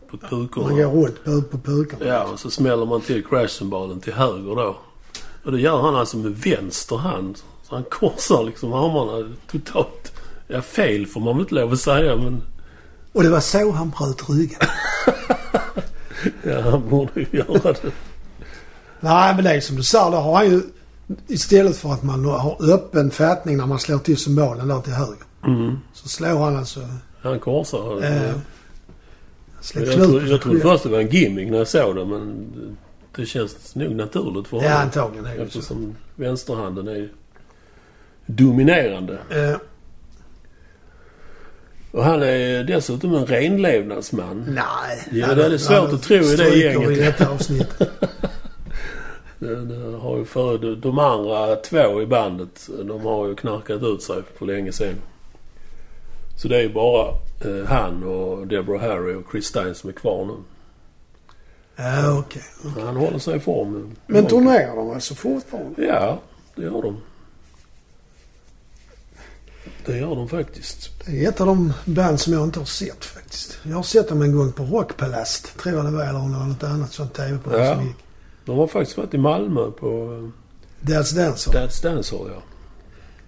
på 0.10 0.18
pukorna. 0.18 0.68
Man 0.68 0.76
går 0.76 1.12
runt 1.24 1.52
på, 1.52 1.58
pukorna. 1.58 2.06
Ja, 2.06 2.24
och 2.24 2.40
så 2.40 2.50
smäller 2.50 2.86
man 2.86 3.02
till 3.02 3.26
crashcymbalen 3.26 4.00
till 4.00 4.14
höger 4.14 4.56
då. 4.56 4.78
Och 5.44 5.52
det 5.52 5.60
gör 5.60 5.82
han 5.82 5.96
alltså 5.96 6.18
med 6.18 6.32
vänster 6.32 6.96
hand. 6.96 7.38
Så 7.64 7.76
han 7.76 7.84
korsar 7.84 8.44
liksom 8.44 8.74
armarna 8.74 9.36
totalt. 9.52 10.14
Ja, 10.48 10.62
fel 10.62 11.06
får 11.06 11.22
man 11.22 11.34
väl 11.34 11.42
inte 11.42 11.56
lov 11.56 11.72
att 11.72 11.80
säga 11.80 12.16
men... 12.16 12.42
Och 13.14 13.24
det 13.24 13.30
var 13.30 13.40
så 13.40 13.72
han 13.72 13.90
bröt 13.90 14.30
ryggen. 14.30 14.60
Ja, 16.44 16.62
han 16.62 16.90
borde 16.90 17.12
ju 17.16 17.26
göra 17.32 17.74
det. 17.74 17.92
Nej, 19.00 19.36
men 19.36 19.44
det 19.44 19.50
är 19.56 19.60
som 19.62 19.76
du 19.76 19.84
sa. 19.84 20.10
Då 20.10 20.18
har 20.18 20.36
han 20.36 20.46
ju... 20.50 20.62
Istället 21.28 21.78
för 21.78 21.94
att 21.94 22.04
man 22.04 22.26
har 22.26 22.72
öppen 22.74 23.12
fattning 23.12 23.58
när 23.58 23.66
man 23.66 23.80
slår 23.80 23.98
till 23.98 24.18
symbolen 24.18 24.68
där 24.68 24.82
till 24.82 24.94
höger. 24.94 25.24
Mm. 25.46 25.78
Så 25.94 26.08
slår 26.10 26.40
han 26.40 26.56
alltså... 26.58 26.80
Han 27.22 27.40
korsar. 27.40 28.04
Eh, 28.04 28.12
jag, 28.22 28.36
knut 29.72 29.94
tro, 29.94 30.20
på 30.20 30.26
jag 30.26 30.42
trodde 30.42 30.60
först 30.60 30.84
det 30.84 30.90
var 30.90 31.00
en 31.00 31.10
gimmick 31.10 31.50
när 31.52 31.58
jag 31.58 31.68
såg 31.68 31.96
det 31.96 32.06
men 32.06 32.48
det 33.16 33.26
känns 33.26 33.76
nog 33.76 33.96
naturligt 33.96 34.48
för 34.48 34.58
Ja, 34.58 34.64
honom. 34.64 34.82
antagligen 34.82 35.26
är 35.26 35.30
det 35.32 35.38
så. 35.38 35.44
Eftersom 35.44 35.96
vänsterhanden 36.16 36.88
är 36.88 37.10
dominerande. 38.26 39.14
Eh, 39.30 39.56
Och 41.92 42.04
han 42.04 42.24
är 42.24 42.64
dessutom 42.64 43.16
en 43.16 43.26
renlevnadsman. 43.26 44.46
nej. 44.48 45.08
Ja, 45.12 45.36
det 45.36 45.46
är 45.46 45.58
svårt 45.58 45.94
att 45.94 46.04
tro 46.04 46.18
i 46.18 46.36
det 46.36 46.56
gänget. 46.56 46.92
i 46.92 47.02
detta 47.02 47.30
avsnitt. 47.30 47.70
Det, 49.40 49.66
det 49.66 49.98
har 49.98 50.18
ju 50.18 50.26
för, 50.26 50.76
de, 50.76 51.00
andra 51.00 51.56
två 51.56 52.02
i 52.02 52.06
bandet, 52.06 52.70
de 52.84 53.02
har 53.02 53.28
ju 53.28 53.36
knarkat 53.36 53.84
ut 53.84 54.04
sig 54.04 54.16
för 54.38 54.46
länge 54.46 54.72
sedan. 54.72 54.96
Så 56.42 56.48
det 56.48 56.58
är 56.58 56.62
ju 56.62 56.74
bara 56.74 57.08
eh, 57.46 57.66
han 57.66 58.04
och 58.04 58.48
Deborah 58.48 58.82
Harry 58.82 59.16
och 59.16 59.24
Chris 59.32 59.46
Stein 59.46 59.76
som 59.76 59.90
är 59.90 59.94
kvar 59.94 60.26
nu. 60.26 60.34
Ja, 61.76 62.20
okej. 62.20 62.42
Han 62.84 62.96
håller 62.96 63.20
sig 63.20 63.38
i 63.38 63.40
form. 63.40 63.96
Men 64.08 64.26
turnerar 64.26 64.76
de 64.76 64.90
alltså 64.90 65.16
fortfarande? 65.16 65.86
Ja, 65.86 66.20
det 66.56 66.64
gör 66.64 66.82
de. 66.82 66.98
Det 69.86 69.98
gör 69.98 70.16
de 70.16 70.30
faktiskt. 70.30 70.90
Det 71.06 71.26
är 71.26 71.30
ett 71.30 71.42
av 71.42 71.48
de 71.48 71.74
band 71.86 72.20
som 72.20 72.34
jag 72.34 72.44
inte 72.44 72.60
har 72.60 72.66
sett 72.66 73.06
faktiskt. 73.06 73.58
Jag 73.64 73.76
har 73.76 73.84
sett 73.84 74.10
dem 74.10 74.22
en 74.22 74.36
gång 74.36 74.52
på 74.52 74.64
Rockpalast, 74.64 75.58
tror 75.58 75.76
jag 75.76 75.86
det 75.86 75.92
var, 75.92 76.04
eller 76.04 76.20
något 76.20 76.64
annat 76.64 76.94
sånt 76.94 77.14
tv-program 77.14 77.62
Ja. 77.66 77.76
som 77.76 77.86
gick. 77.88 77.96
De 78.46 78.58
har 78.58 78.68
faktiskt 78.68 78.98
varit 78.98 79.14
i 79.14 79.18
Malmö 79.18 79.72
på 79.72 79.88
Dad's 80.82 81.16
Dancer. 81.16 81.56
eh, 81.56 81.62
Dad's 81.68 81.84
Dance 81.84 82.16
Hall, 82.16 82.28
ja. 82.36 82.42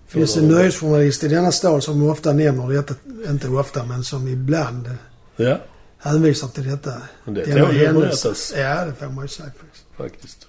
Det 0.07 0.11
finns 0.13 0.37
en 0.37 0.47
nöjesjournalist 0.47 1.23
i 1.23 1.27
denna 1.27 1.51
stad 1.51 1.83
som 1.83 2.09
ofta 2.09 2.33
nämner 2.33 2.69
detta, 2.73 2.93
inte 3.29 3.47
ofta 3.47 3.83
men 3.85 4.03
som 4.03 4.27
ibland 4.27 4.89
Ja, 5.35 5.57
hänvisar 5.97 6.47
till 6.47 6.69
detta. 6.69 6.93
men 7.25 7.33
det 7.33 7.45
tål 7.45 7.75
ju 7.75 7.87
att 7.87 8.51
Ja, 8.57 8.85
det 8.85 8.93
får 8.93 9.05
man 9.07 9.23
ju 9.25 9.27
säga 9.27 9.49
faktiskt. 9.59 9.85
faktiskt. 9.97 10.47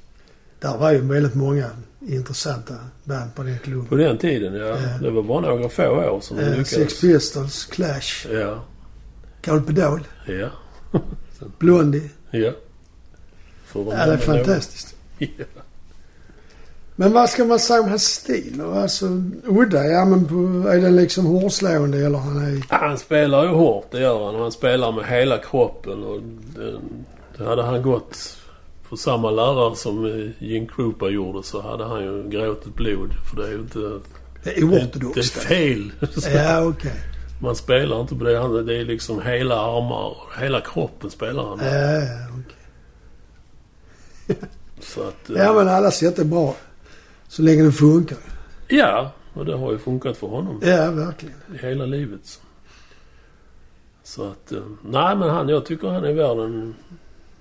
Där 0.60 0.78
var 0.78 0.90
ju 0.92 0.98
väldigt 1.00 1.34
många 1.34 1.70
intressanta 2.08 2.74
band 3.04 3.34
på 3.34 3.42
den 3.42 3.58
klubben. 3.58 3.86
På 3.86 3.94
den 3.96 4.18
tiden, 4.18 4.54
ja. 4.54 4.66
Ja. 4.66 4.76
Det 5.00 5.10
var 5.10 5.22
bara 5.22 5.40
några 5.40 5.68
få 5.68 5.86
år 5.86 6.20
som 6.20 6.36
de 6.36 6.42
Eh, 6.42 6.48
lyckades. 6.50 6.70
Sex 6.70 7.00
Pistols, 7.00 7.64
Clash, 7.64 8.26
Ja, 8.32 8.64
Galpedol, 9.42 10.06
ja, 10.26 10.48
Blondie. 11.58 12.10
ja. 12.30 12.52
För 13.66 13.80
Ja, 13.84 14.06
det 14.06 14.12
är 14.12 14.16
fantastiskt. 14.16 14.94
Ja. 15.18 15.28
Men 16.96 17.12
vad 17.12 17.30
ska 17.30 17.44
man 17.44 17.58
säga 17.58 17.80
om 17.80 17.88
hans 17.88 18.04
stil? 18.04 18.60
Alltså 18.74 19.06
udda, 19.44 19.84
ja 19.84 20.04
men 20.04 20.24
på, 20.28 20.68
är 20.68 20.80
den 20.80 20.96
liksom 20.96 21.26
hårslående 21.26 21.98
eller 22.06 22.18
han 22.18 22.36
är... 22.36 22.62
Han 22.68 22.98
spelar 22.98 23.42
ju 23.44 23.48
hårt, 23.50 23.86
det 23.90 24.00
gör 24.00 24.26
han. 24.26 24.34
Han 24.40 24.52
spelar 24.52 24.92
med 24.92 25.06
hela 25.06 25.38
kroppen 25.38 26.02
och 26.04 26.20
det, 26.56 26.74
det 27.38 27.44
hade 27.44 27.62
han 27.62 27.82
gått 27.82 28.36
för 28.92 28.96
samma 28.96 29.30
lärare 29.30 29.76
som 29.76 30.06
Gene 30.38 30.66
Krupa 30.66 31.08
gjorde 31.08 31.42
så 31.42 31.60
hade 31.60 31.84
han 31.84 32.02
ju 32.04 32.28
gråtit 32.28 32.74
blod. 32.74 33.10
För 33.30 33.36
det 33.36 33.48
är 33.48 33.52
ju 33.52 33.58
inte... 33.60 33.78
Det 33.78 33.86
är 33.86 33.90
Det, 34.44 34.50
det 34.54 34.56
är 34.60 34.64
oortodoxt. 34.64 35.32
fel. 35.32 35.92
Ja, 36.34 36.64
okej. 36.64 36.92
Man 37.42 37.56
spelar 37.56 38.00
inte 38.00 38.14
på 38.16 38.24
det. 38.24 38.62
Det 38.62 38.76
är 38.76 38.84
liksom 38.84 39.22
hela 39.22 39.54
armar 39.60 40.16
hela 40.40 40.60
kroppen 40.60 41.10
spelar 41.10 41.44
han. 41.44 41.58
Ja, 41.58 41.74
ja, 41.74 42.26
okej. 44.26 44.36
Så 44.80 45.02
att... 45.08 45.30
eh, 45.30 45.36
ja, 45.36 45.52
men 45.52 45.68
alla 45.68 45.90
sätt 45.90 46.18
är 46.18 46.24
bra. 46.24 46.56
Så 47.28 47.42
länge 47.42 47.62
det 47.62 47.72
funkar. 47.72 48.18
Ja, 48.68 49.12
och 49.34 49.44
det 49.46 49.56
har 49.56 49.72
ju 49.72 49.78
funkat 49.78 50.16
för 50.16 50.26
honom 50.26 50.60
Ja, 50.62 50.90
verkligen. 50.90 51.34
i 51.54 51.58
hela 51.66 51.86
livet. 51.86 52.40
Så 54.02 54.22
att... 54.30 54.52
eh, 54.52 54.58
Nej, 54.84 55.16
men 55.16 55.30
han, 55.30 55.48
jag 55.48 55.64
tycker 55.66 55.88
han 55.88 56.04
är 56.04 56.12
värd 56.12 56.38
en, 56.38 56.74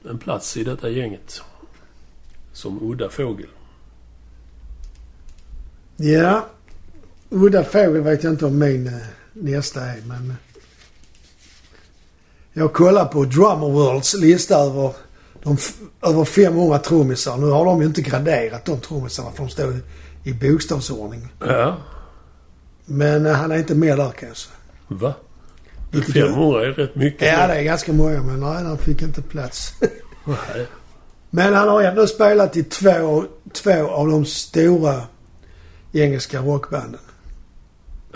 en 0.10 0.18
plats 0.20 0.58
i 0.58 0.64
detta 0.64 0.90
gänget. 0.90 1.42
Som 2.54 2.92
udda 2.92 3.10
fågel. 3.10 3.48
Ja. 5.98 6.46
Udda 7.30 7.64
fågel 7.64 8.02
vet 8.02 8.24
jag 8.24 8.34
inte 8.34 8.46
om 8.46 8.60
min 8.60 8.88
eh, 8.88 8.94
nästa 9.34 9.82
är, 9.86 10.02
men... 10.06 10.30
eh, 10.30 10.36
Jag 12.54 12.74
kollar 12.74 13.06
på 13.06 13.24
Drummer 13.26 13.70
Worlds 13.70 14.14
lista 14.14 14.56
över, 14.58 14.94
de, 15.44 15.58
över 16.02 16.26
500 16.26 16.80
trummisar. 16.80 17.38
Nu 17.38 17.46
har 17.46 17.66
de 17.66 17.82
ju 17.82 17.88
inte 17.88 18.02
graderat 18.02 18.66
de 18.66 18.80
trummisarna 18.80 19.32
för 19.32 19.38
de 19.44 19.50
står 19.50 19.74
i, 20.24 20.34
bokstavsordning. 20.34 21.28
Ja. 21.40 21.78
Men 22.86 23.26
eh, 23.26 23.34
han 23.34 23.52
är 23.52 23.58
inte 23.58 23.76
med 23.76 23.98
där 23.98 24.12
kan 24.12 24.28
jag 24.30 24.38
säga. 24.38 24.56
Va? 24.88 25.14
Vilket 25.91 26.15
gör- 26.15 26.27
500 26.27 26.65
är 26.65 26.71
rätt 26.71 26.95
mycket. 26.95 27.27
Ja, 27.27 27.47
det 27.47 27.54
är 27.54 27.63
ganska 27.63 27.93
många, 27.93 28.23
men 28.23 28.39
nej, 28.39 28.63
han 28.63 28.77
fick 28.77 29.01
inte 29.01 29.21
plats. 29.21 29.73
Nej. 30.25 30.67
Men 31.30 31.54
han 31.54 31.67
har 31.67 31.82
ändå 31.82 32.08
spelat 32.08 32.58
i 32.58 32.63
två, 32.63 33.25
två 33.54 33.88
av 33.88 34.08
de 34.08 34.25
stora 34.25 35.01
engelska 35.91 36.39
rockbanden. 36.41 36.99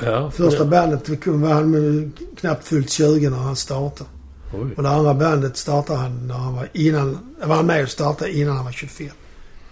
Ja. 0.02 0.32
Första 0.32 0.64
ja. 0.64 0.66
bandet 0.66 1.10
var 1.26 1.54
han 1.54 2.14
knappt 2.38 2.68
fyllt 2.68 2.90
20 2.90 3.30
när 3.30 3.38
han 3.38 3.56
startade. 3.56 4.10
Oj. 4.54 4.74
Och 4.78 4.84
det 4.84 4.90
andra 4.90 5.14
bandet 5.14 5.58
startade 5.58 6.00
han 6.00 6.28
när 6.28 6.36
han 6.36 6.56
var 6.56 6.70
innan... 6.74 7.36
Var 7.44 7.56
han 7.56 7.66
med 7.66 7.84
och 7.84 7.90
startade 7.90 8.32
innan 8.38 8.56
han 8.56 8.66
var 8.66 8.72
25. 8.72 9.10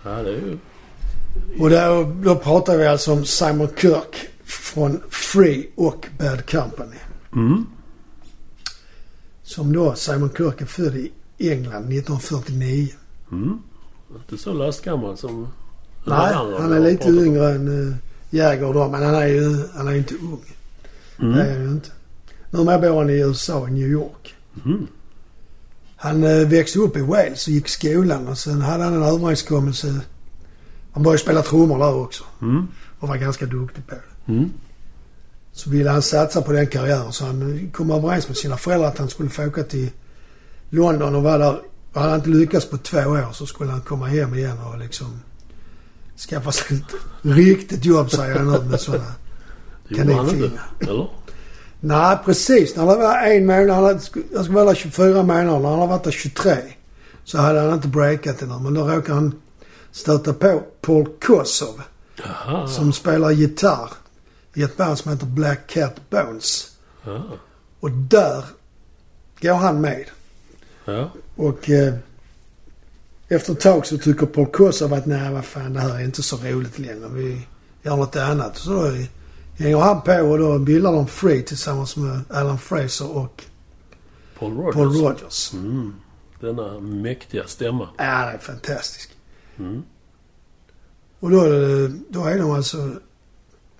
Ja, 0.03 0.09
det 0.09 0.29
är 0.29 0.33
ju... 0.33 0.57
Och 1.59 1.69
då, 1.69 2.13
då 2.23 2.35
pratar 2.35 2.77
vi 2.77 2.87
alltså 2.87 3.11
om 3.11 3.25
Simon 3.25 3.67
Kirk 3.77 4.27
från 4.45 5.01
Free 5.09 5.69
och 5.75 6.07
Bad 6.19 6.49
Company. 6.49 6.97
Mm. 7.35 7.65
Som 9.55 9.73
då, 9.73 9.95
Simon 9.95 10.29
Kirk 10.37 10.61
är 10.61 10.65
född 10.65 10.95
i 10.95 11.11
England 11.51 11.83
1949. 11.83 12.87
Mm. 13.31 13.57
Inte 14.15 14.37
så 14.43 14.53
lastgammal 14.53 15.17
som... 15.17 15.47
Nej, 16.05 16.33
han 16.33 16.71
är 16.73 16.79
lite 16.79 17.09
yngre 17.09 17.51
än 17.51 17.67
uh, 17.67 17.95
Jäger 18.29 18.73
dem, 18.73 18.91
men 18.91 19.03
han 19.03 19.15
är 19.15 19.27
ju 19.27 19.63
han 19.75 19.87
är 19.87 19.93
inte 19.95 20.15
ung. 20.15 20.41
Det 21.17 21.23
är 21.25 21.29
Mm. 21.29 21.39
han 21.55 21.63
ju 21.63 21.69
inte. 21.71 21.89
Numera 22.49 22.79
bor 22.79 22.97
han 22.97 23.09
i 23.09 23.13
USA, 23.13 23.67
i 23.67 23.71
New 23.71 23.87
York. 23.87 24.35
Mm. 24.65 24.87
Han 25.95 26.23
eh, 26.23 26.47
växte 26.47 26.79
upp 26.79 26.97
i 26.97 27.01
Wales 27.01 27.47
och 27.47 27.53
gick 27.53 27.67
skolan 27.67 28.27
och 28.27 28.37
sen 28.37 28.61
hade 28.61 28.83
han 28.83 28.93
en 28.93 29.03
överenskommelse. 29.03 29.99
Han 30.93 31.03
började 31.03 31.19
spela 31.21 31.41
trummor 31.41 31.79
där 31.79 31.95
också 31.95 32.23
Mm. 32.41 32.67
och 32.99 33.07
var 33.07 33.17
ganska 33.17 33.45
duktig 33.45 33.87
på 33.87 33.95
det. 33.95 34.31
Mm. 34.33 34.49
Så 35.53 35.69
ville 35.69 35.89
han 35.89 36.01
satsa 36.01 36.41
på 36.41 36.51
den 36.51 36.67
karriären 36.67 37.13
så 37.13 37.25
han 37.25 37.69
kom 37.73 37.91
överens 37.91 38.27
med 38.27 38.37
sina 38.37 38.57
föräldrar 38.57 38.87
att 38.87 38.97
han 38.97 39.09
skulle 39.09 39.29
få 39.29 39.45
åka 39.45 39.63
till 39.63 39.89
London 40.69 41.15
och 41.15 41.23
vara 41.23 41.37
där. 41.37 41.61
Hade 41.93 42.09
han 42.09 42.19
inte 42.19 42.29
lyckats 42.29 42.65
på 42.65 42.77
två 42.77 42.97
år 42.97 43.33
så 43.33 43.45
skulle 43.45 43.71
han 43.71 43.81
komma 43.81 44.05
hem 44.05 44.35
igen 44.35 44.57
och 44.59 44.77
liksom 44.79 45.19
skaffa 46.29 46.51
sig 46.51 46.77
ett 46.77 46.95
riktigt 47.21 47.85
jobb 47.85 48.11
säger 48.11 48.35
han 48.35 48.51
nu 48.51 48.59
med 48.59 48.79
sådana. 48.79 49.03
Han. 49.03 49.97
Kaninfingar. 49.97 50.71
Eller? 50.79 51.09
Nej, 51.79 52.17
precis. 52.25 52.75
När 52.75 52.87
det 52.87 52.95
var 52.95 53.17
en 53.17 53.45
månad, 53.45 53.69
han 53.69 53.83
hade, 53.83 53.99
jag 54.33 54.43
skulle 54.43 54.55
vara 54.55 54.65
där 54.65 54.75
24 54.75 55.23
månader. 55.23 55.59
När 55.59 55.69
han 55.69 55.79
har 55.79 55.87
varit 55.87 56.03
där 56.03 56.11
23 56.11 56.57
så 57.23 57.37
hade 57.37 57.59
han 57.59 57.73
inte 57.73 57.87
breakat 57.87 58.41
ännu. 58.41 58.59
Men 58.59 58.73
då 58.73 58.87
råkade 58.87 59.13
han 59.13 59.35
stöta 59.91 60.33
på 60.33 60.63
Paul 60.81 61.07
Kosov 61.21 61.81
Jaha. 62.15 62.67
som 62.67 62.93
spelar 62.93 63.31
gitarr 63.31 63.89
i 64.53 64.63
ett 64.63 64.77
band 64.77 64.97
som 64.97 65.11
heter 65.11 65.25
Black 65.25 65.67
Cat 65.67 66.09
Bones. 66.09 66.77
Ja. 67.03 67.23
Och 67.79 67.91
där 67.91 68.45
går 69.41 69.53
han 69.53 69.81
med. 69.81 70.05
Ja. 70.85 71.11
Och 71.35 71.69
eh, 71.69 71.93
efter 73.27 73.53
ett 73.53 73.59
tag 73.59 73.85
så 73.85 73.97
tycker 73.97 74.25
Paul 74.25 74.45
Kosov 74.45 74.93
att 74.93 75.05
nej 75.05 75.33
vad 75.33 75.45
fan 75.45 75.73
det 75.73 75.79
här 75.79 75.95
är 75.95 76.03
inte 76.03 76.23
så 76.23 76.37
roligt 76.37 76.79
längre. 76.79 77.09
Vi 77.09 77.47
gör 77.81 77.95
något 77.95 78.15
annat. 78.15 78.57
Så 78.57 78.69
då 78.69 78.91
hänger 79.57 79.77
han 79.77 80.01
på 80.01 80.13
och 80.13 80.37
då 80.37 80.59
bildar 80.59 80.91
de 80.91 81.07
Free 81.07 81.43
tillsammans 81.43 81.97
med 81.97 82.21
Alan 82.29 82.59
Fraser 82.59 83.17
och 83.17 83.43
Paul 84.39 84.57
Rogers. 84.57 84.75
Paul 84.75 84.93
Rogers. 84.93 85.53
Mm. 85.53 85.95
Denna 86.39 86.79
mäktiga 86.79 87.47
stämma. 87.47 87.89
Ja, 87.97 88.03
det 88.03 88.31
är 88.31 88.37
fantastiskt. 88.37 89.09
Mm. 89.59 89.83
Och 91.19 91.31
då, 91.31 91.45
eh, 91.45 91.89
då 92.09 92.25
är 92.25 92.37
de 92.37 92.51
alltså... 92.51 92.91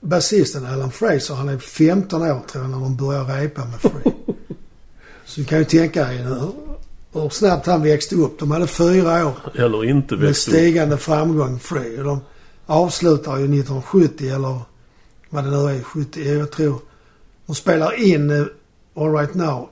Basisten 0.04 0.66
Alan 0.66 0.92
Fraser, 0.92 1.34
han 1.34 1.50
är 1.50 1.58
15 1.58 2.22
år 2.22 2.42
tror 2.48 2.64
jag 2.64 2.72
när 2.72 2.80
de 2.80 2.96
börjar 2.96 3.26
repa 3.26 3.66
med 3.66 3.82
Free. 3.82 4.14
Så 5.26 5.40
du 5.40 5.46
kan 5.46 5.60
ju 5.60 5.66
tänka 5.66 6.06
dig 6.06 6.18
hur, 6.18 6.52
hur 7.14 7.30
snabbt 7.30 7.66
han 7.66 7.82
växte 7.84 8.16
upp. 8.16 8.40
De 8.40 8.52
hade 8.52 8.68
fyra 8.68 9.28
år 9.28 9.38
Eller 9.56 9.86
inte 9.86 10.16
med 10.16 10.28
växt 10.28 10.48
upp. 10.48 10.54
stigande 10.54 10.98
framgång 10.98 11.60
Free. 11.60 11.98
Och 11.98 12.04
de 12.04 12.22
avslutar 12.66 13.38
ju 13.38 13.44
1970 13.44 14.30
eller 14.36 14.60
vad 15.30 15.44
det 15.44 15.52
nu 15.52 15.78
är, 15.78 15.84
70, 15.84 16.34
jag 16.34 16.52
tror. 16.52 16.80
De 17.46 17.56
spelar 17.56 18.00
in 18.00 18.32
uh, 18.32 18.48
All 18.96 19.14
Right 19.14 19.34
Now. 19.34 19.70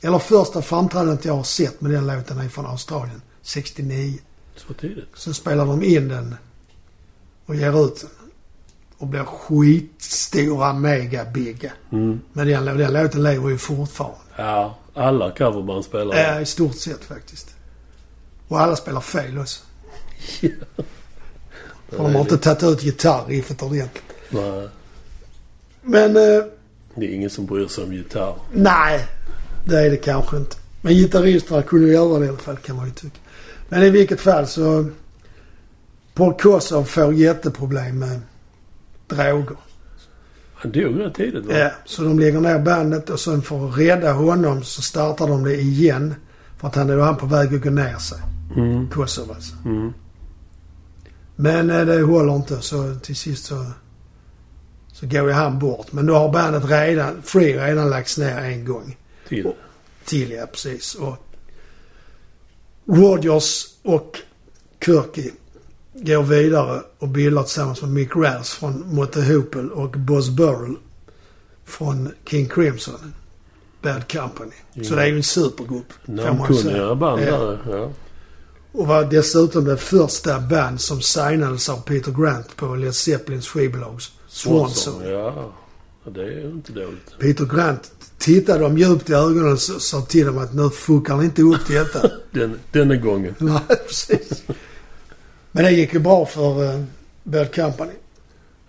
Eller 0.00 0.18
första 0.18 0.62
framträdandet 0.62 1.24
jag 1.24 1.34
har 1.34 1.42
sett 1.42 1.80
med 1.80 1.90
den 1.90 2.06
låten 2.06 2.38
är 2.38 2.48
från 2.48 2.66
Australien, 2.66 3.22
69. 3.42 4.18
Så 4.56 4.72
tidigt. 4.74 5.08
Sen 5.14 5.34
spelar 5.34 5.66
de 5.66 5.82
in 5.82 6.08
den 6.08 6.34
och 7.46 7.54
ger 7.54 7.84
ut 7.84 8.00
den. 8.00 8.23
Och 9.04 9.10
blir 9.10 9.24
skitstora 9.24 10.72
megabigga. 10.72 11.72
Mm. 11.92 12.20
Men 12.32 12.46
den, 12.48 12.64
den 12.64 12.92
låten 12.92 13.22
lever 13.22 13.50
ju 13.50 13.58
fortfarande. 13.58 14.18
Ja, 14.36 14.78
alla 14.94 15.30
coverband 15.30 15.84
spelar 15.84 16.16
Ja, 16.16 16.40
i 16.40 16.46
stort 16.46 16.76
sett 16.76 17.04
faktiskt. 17.04 17.54
Och 18.48 18.60
alla 18.60 18.76
spelar 18.76 19.00
fel 19.00 19.38
också. 19.38 19.64
För 21.88 21.96
de 21.96 22.14
har 22.14 22.20
inte 22.20 22.38
tagit 22.38 22.62
ut 22.62 22.80
gitarriffet 22.82 23.62
ordentligt. 23.62 24.02
Nej, 24.30 24.68
Men 25.82 26.16
eh, 26.16 26.44
det 26.94 27.06
är 27.06 27.14
ingen 27.14 27.30
som 27.30 27.46
bryr 27.46 27.66
sig 27.66 27.84
om 27.84 27.92
gitarr. 27.92 28.34
nej, 28.52 29.06
det 29.64 29.80
är 29.86 29.90
det 29.90 29.96
kanske 29.96 30.36
inte. 30.36 30.56
Men 30.80 30.94
gitarristerna 30.94 31.62
kunde 31.62 31.88
göra 31.88 32.18
det 32.18 32.26
i 32.26 32.28
alla 32.28 32.38
fall 32.38 32.56
kan 32.56 32.76
man 32.76 32.86
ju 32.86 32.92
tycka. 32.92 33.18
Men 33.68 33.82
i 33.82 33.90
vilket 33.90 34.20
fall 34.20 34.46
så... 34.46 34.90
Paul 36.14 36.34
Kosov 36.34 36.84
får 36.84 37.14
jätteproblem 37.14 37.98
med 37.98 38.20
droger. 39.08 39.56
Han 40.54 40.72
dog 40.72 41.00
rätt 41.00 41.14
tidigt 41.14 41.46
va? 41.46 41.58
Ja, 41.58 41.70
så 41.84 42.02
de 42.02 42.18
lägger 42.18 42.40
ner 42.40 42.58
bandet 42.58 43.10
och 43.10 43.20
sen 43.20 43.42
för 43.42 43.68
att 43.68 43.78
rädda 43.78 44.12
honom 44.12 44.62
så 44.62 44.82
startar 44.82 45.28
de 45.28 45.44
det 45.44 45.60
igen. 45.60 46.14
För 46.58 46.68
att 46.68 46.74
han 46.74 46.90
är 46.90 46.98
han 46.98 47.16
på 47.16 47.26
väg 47.26 47.54
att 47.54 47.62
gå 47.62 47.70
ner 47.70 47.98
sig. 47.98 48.18
Mm. 48.56 48.90
Kosov 48.90 49.30
alltså. 49.30 49.54
Mm. 49.64 49.92
Men 51.36 51.70
eh, 51.70 51.86
det 51.86 52.02
håller 52.02 52.36
inte 52.36 52.60
så 52.60 52.94
till 53.02 53.16
sist 53.16 53.44
så, 53.44 53.66
så 54.92 55.06
går 55.06 55.28
ju 55.28 55.32
han 55.32 55.58
bort. 55.58 55.92
Men 55.92 56.06
då 56.06 56.14
har 56.14 56.32
bandet 56.32 56.70
redan, 56.70 57.22
Free 57.22 57.58
redan 57.58 57.90
lagts 57.90 58.18
ner 58.18 58.38
en 58.38 58.64
gång. 58.64 58.96
Till. 59.28 59.52
Till 60.04 60.30
ja, 60.30 60.46
precis. 60.46 60.94
Och 60.94 61.16
Rogers 62.86 63.66
och 63.82 64.18
Kirky 64.84 65.30
går 65.94 66.22
vidare 66.22 66.82
och 66.98 67.08
bildar 67.08 67.42
tillsammans 67.42 67.82
med 67.82 67.90
Mick 67.90 68.16
Rance 68.16 68.56
från 68.56 68.94
Motte 68.94 69.22
Hoople 69.22 69.62
och 69.62 69.90
Boz 69.90 70.30
Burrell 70.30 70.76
från 71.64 72.08
King 72.26 72.48
Crimson. 72.48 73.14
Bad 73.82 74.12
Company. 74.12 74.86
Så 74.88 74.94
det 74.94 75.02
är 75.02 75.06
ju 75.06 75.16
en 75.16 75.22
supergrupp. 75.22 75.92
Namnkunniga 76.04 76.94
band 76.94 77.22
Ja. 77.22 77.36
där. 77.38 77.58
Ja. 77.70 77.90
Och 78.72 78.86
var 78.86 79.04
dessutom 79.04 79.64
det 79.64 79.76
första 79.76 80.40
band 80.40 80.80
som 80.80 81.00
signades 81.00 81.68
av 81.68 81.76
Peter 81.82 82.12
Grant 82.12 82.56
på 82.56 82.74
Led 82.74 82.94
Zeppelins 82.94 83.48
skivbolag 83.48 84.00
Swanson. 84.28 85.02
Ja. 85.04 85.52
ja, 86.04 86.10
det 86.10 86.20
är 86.22 86.26
ju 86.30 86.50
inte 86.50 86.72
dåligt. 86.72 87.18
Peter 87.20 87.44
Grant 87.44 87.92
tittade 88.18 88.58
dem 88.58 88.78
djupt 88.78 89.10
i 89.10 89.14
ögonen 89.14 89.52
och 89.52 89.60
sa 89.60 90.00
till 90.00 90.26
dem 90.26 90.38
att 90.38 90.54
nu 90.54 90.70
fuckar 90.70 91.16
ni 91.16 91.24
inte 91.24 91.42
upp 91.42 91.66
detta. 91.68 92.10
Den, 92.30 92.58
denna 92.72 92.96
gången. 92.96 93.34
Nej, 93.38 93.60
precis. 93.86 94.42
Men 95.56 95.64
det 95.64 95.70
gick 95.70 95.94
ju 95.94 95.98
bra 96.00 96.26
för 96.26 96.62
uh, 96.74 96.84
Bad 97.22 97.54
Company. 97.54 97.92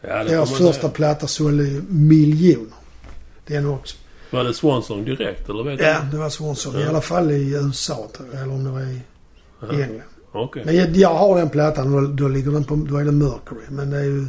Ja, 0.02 0.24
det 0.24 0.30
Deras 0.30 0.54
första 0.58 0.90
platta 0.90 1.28
sålde 1.28 1.64
ju 1.64 1.82
miljoner. 1.90 2.74
Den 3.48 3.66
också. 3.70 3.98
Var 4.32 4.44
det 4.44 4.54
Swanson 4.54 5.06
direkt 5.06 5.50
eller 5.50 5.64
vet 5.64 5.80
Ja, 5.82 6.00
du? 6.04 6.12
det 6.12 6.18
var 6.18 6.30
Swanson. 6.30 6.76
I 6.76 6.82
Ja. 6.82 6.90
alla 6.90 7.02
fall 7.02 7.32
i 7.32 7.52
USA 7.54 8.08
tror 8.18 8.30
jag. 8.34 8.42
Eller 8.42 8.54
om 8.54 8.64
det 8.64 8.70
var 8.70 8.82
i 8.82 9.00
Ja. 9.62 9.68
England. 9.72 10.02
Okej. 10.32 10.64
Men 10.66 10.76
jag, 10.76 10.90
jag 10.98 11.14
har 11.14 11.38
den 11.38 11.50
plattan 11.50 11.96
och 11.96 12.10
då, 12.10 12.28
ligger 12.28 12.52
den 12.52 12.64
på, 12.64 12.76
då 12.76 12.98
är 12.98 13.06
det 13.06 13.12
Mercury. 13.12 13.66
Men 13.70 13.90
det 13.90 13.98
är 13.98 14.04
ju, 14.04 14.26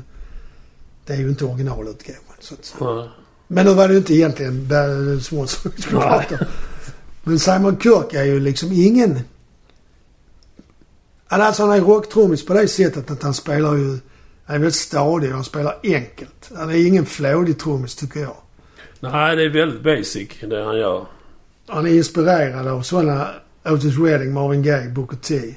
det 1.07 1.13
är 1.13 1.17
ju 1.17 1.29
inte 1.29 1.45
originalutgåvan 1.45 2.21
så 2.41 2.55
att 2.55 2.65
säga. 2.65 2.91
Nej. 2.91 3.09
Men 3.49 3.67
nu 3.67 3.75
var 3.75 3.89
det 3.89 3.93
ju 3.95 3.99
inte 3.99 4.15
egentligen 4.15 4.69
Barry 4.69 5.21
Swanson 5.21 5.73
vi 5.77 5.83
skulle 5.83 6.01
Nej. 6.01 6.09
prata 6.29 6.35
om. 6.45 6.51
Men 7.25 7.39
Simon 7.39 7.81
Kirk 7.81 8.15
är 8.15 8.25
ju 8.25 8.41
liksom 8.41 8.73
ingen... 8.73 9.21
Alltså 11.29 11.63
han 11.63 11.73
är 11.73 11.81
rocktrummis 11.81 12.47
på 12.47 12.55
det 12.55 12.69
sättet 12.69 13.11
att 13.11 13.23
han 13.23 13.35
spelar 13.35 13.75
ju... 13.75 13.99
Han 14.45 14.57
är 14.57 14.61
väldigt 14.61 14.75
stadig 14.75 15.29
och 15.29 15.35
han 15.35 15.45
spelar 15.45 15.79
enkelt. 15.83 16.51
Han 16.57 16.71
är 16.71 16.87
ingen 16.87 17.07
flådig 17.07 17.59
trummis 17.59 17.95
tycker 17.95 18.21
jag. 18.21 18.37
Nej, 19.01 19.37
det 19.37 19.43
är 19.43 19.49
väldigt 19.49 19.83
basic 19.83 20.29
det 20.41 20.65
han 20.65 20.79
gör. 20.79 21.07
Han 21.67 21.87
är 21.87 21.91
inspirerad 21.91 22.69
av 22.69 22.83
sådana 22.83 23.29
Otis 23.65 23.99
Redding, 23.99 24.33
Marvin 24.33 24.63
Gaye, 24.63 24.89
Booker 24.89 25.17
T. 25.17 25.55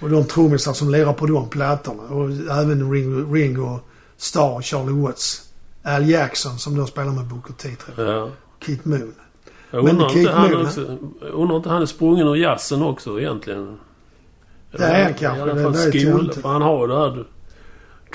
Och 0.00 0.10
de 0.10 0.24
trummisar 0.24 0.72
som 0.72 0.90
lirar 0.90 1.12
på 1.12 1.26
de 1.26 1.48
plattorna. 1.48 2.02
Och 2.02 2.30
även 2.58 2.92
Ringo, 2.92 3.34
Ringo 3.34 3.80
Starr, 4.16 4.62
Charlie 4.62 5.02
Watts. 5.02 5.50
Al 5.82 6.08
Jackson 6.08 6.58
som 6.58 6.76
då 6.76 6.86
spelar 6.86 7.12
med 7.12 7.24
Booker 7.24 7.52
T 7.52 7.68
tror 7.68 8.06
jag. 8.08 8.16
Ja. 8.16 8.30
Keith 8.60 8.88
Moon. 8.88 9.14
Jag 9.70 9.84
Men 9.84 9.92
undrar 9.92 10.08
Keith 10.08 10.20
inte, 10.20 10.32
han 10.32 10.50
Moon, 10.50 10.66
också, 10.66 10.98
undrar 11.20 11.56
inte 11.56 11.68
han 11.68 11.82
är 11.82 11.86
sprungen 11.86 12.28
ur 12.28 12.34
jazzen 12.34 12.82
också 12.82 13.20
egentligen. 13.20 13.78
Det 14.78 14.84
är 14.84 15.04
han 15.04 15.14
kanske, 15.14 15.38
I 15.38 15.42
alla 15.42 15.54
det 15.54 15.62
fall 15.62 15.72
vet 15.72 15.94
jag 15.94 16.08
skol, 16.12 16.24
inte. 16.24 16.40
för 16.40 16.48
han 16.48 16.62
har 16.62 16.80
ju 16.80 16.92
det 16.92 16.98
här 16.98 17.24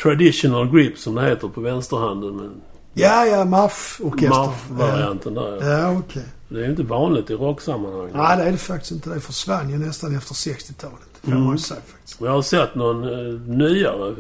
traditional 0.02 0.70
grip 0.72 0.98
som 0.98 1.16
det 1.16 1.22
heter 1.22 1.48
på 1.48 1.62
vänsterhanden. 1.62 2.36
Men 2.36 2.62
Ja, 2.94 3.26
ja, 3.26 3.46
Maff-orkestern. 3.46 4.46
Muff-varianten 4.48 5.34
där 5.34 5.58
Ja, 5.62 5.66
ja. 5.72 5.80
ja 5.80 6.00
okej. 6.00 6.24
Det 6.50 6.60
är 6.60 6.64
ju 6.64 6.70
inte 6.70 6.84
vanligt 6.84 7.30
i 7.30 7.34
rocksammanhang. 7.34 8.10
Nej, 8.14 8.38
det 8.38 8.44
är 8.44 8.52
det 8.52 8.58
faktiskt 8.58 8.92
inte. 8.92 9.10
Det 9.10 9.20
försvann 9.20 9.70
ju 9.70 9.78
nästan 9.78 10.16
efter 10.16 10.34
60-talet. 10.36 10.98
Det 11.14 11.28
får 11.28 11.32
Mm. 11.32 11.44
man 11.44 11.54
ju 11.56 11.60
säga 11.60 11.82
faktiskt. 11.88 12.22
Jag 12.22 12.32
har 12.32 12.42
sett 12.42 12.76
någon 12.76 13.04
eh, 13.04 13.40
nyare 13.42 14.16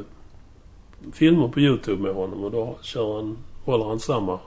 filmer 1.13 1.47
på 1.47 1.60
YouTube 1.60 2.02
med 2.04 2.13
honom 2.15 2.43
och 2.43 2.52
då 2.52 2.78
kör 2.82 3.15
han, 3.15 3.38
håller 3.65 3.86
han 3.86 3.99
samma 3.99 4.39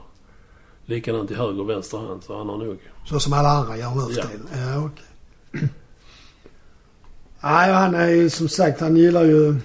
likadant 0.85 1.31
i 1.31 1.35
höger 1.35 1.61
och 1.61 1.69
vänster 1.69 1.97
hand. 1.97 2.23
Så 2.23 2.37
han 2.37 2.49
har 2.49 2.57
nog... 2.57 2.77
Så 3.05 3.19
som 3.19 3.33
alla 3.33 3.49
andra 3.49 3.77
gör 3.77 3.89
nu 3.95 4.13
för 4.13 4.21
Ja. 4.21 4.27
tiden. 4.27 4.47
Ja, 4.55 4.85
okej. 4.85 5.69
Nej, 7.43 7.71
han 7.73 7.95
är 7.95 8.07
ju 8.07 8.29
som 8.29 8.49
sagt, 8.49 8.79
han 8.81 8.97
gillar 8.97 9.23
ju... 9.23 9.55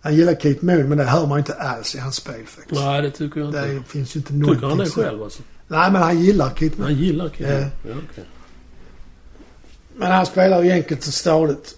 Han 0.00 0.14
gillar 0.16 0.34
Keith 0.34 0.64
Moon, 0.64 0.88
men 0.88 0.98
det 0.98 1.04
hör 1.04 1.26
man 1.26 1.38
inte 1.38 1.54
alls 1.54 1.94
i 1.94 1.98
hans 1.98 2.14
spel 2.16 2.46
faktiskt. 2.46 2.80
Nej, 2.80 3.02
det 3.02 3.10
tycker 3.10 3.40
jag 3.40 3.48
inte. 3.48 3.66
Det 3.66 3.82
finns 3.82 4.16
ju 4.16 4.20
inte 4.20 4.32
någonting 4.34 4.54
Tycker 4.60 4.68
han 4.68 4.78
det 4.78 4.86
så- 4.86 5.02
själv 5.02 5.22
alltså? 5.22 5.42
Nej, 5.68 5.92
men 5.92 6.02
han 6.02 6.18
gillar 6.20 6.50
Keith 6.56 6.76
Moon. 6.78 6.84
Han 6.86 6.94
gillar 6.94 7.28
killen? 7.28 7.60
Ja. 7.84 7.90
Ja, 7.90 7.96
okej. 8.12 8.24
Men 9.96 10.12
han 10.12 10.26
spelar 10.26 10.62
ju 10.62 10.70
enkelt 10.70 11.06
och 11.06 11.14
stadigt. 11.14 11.74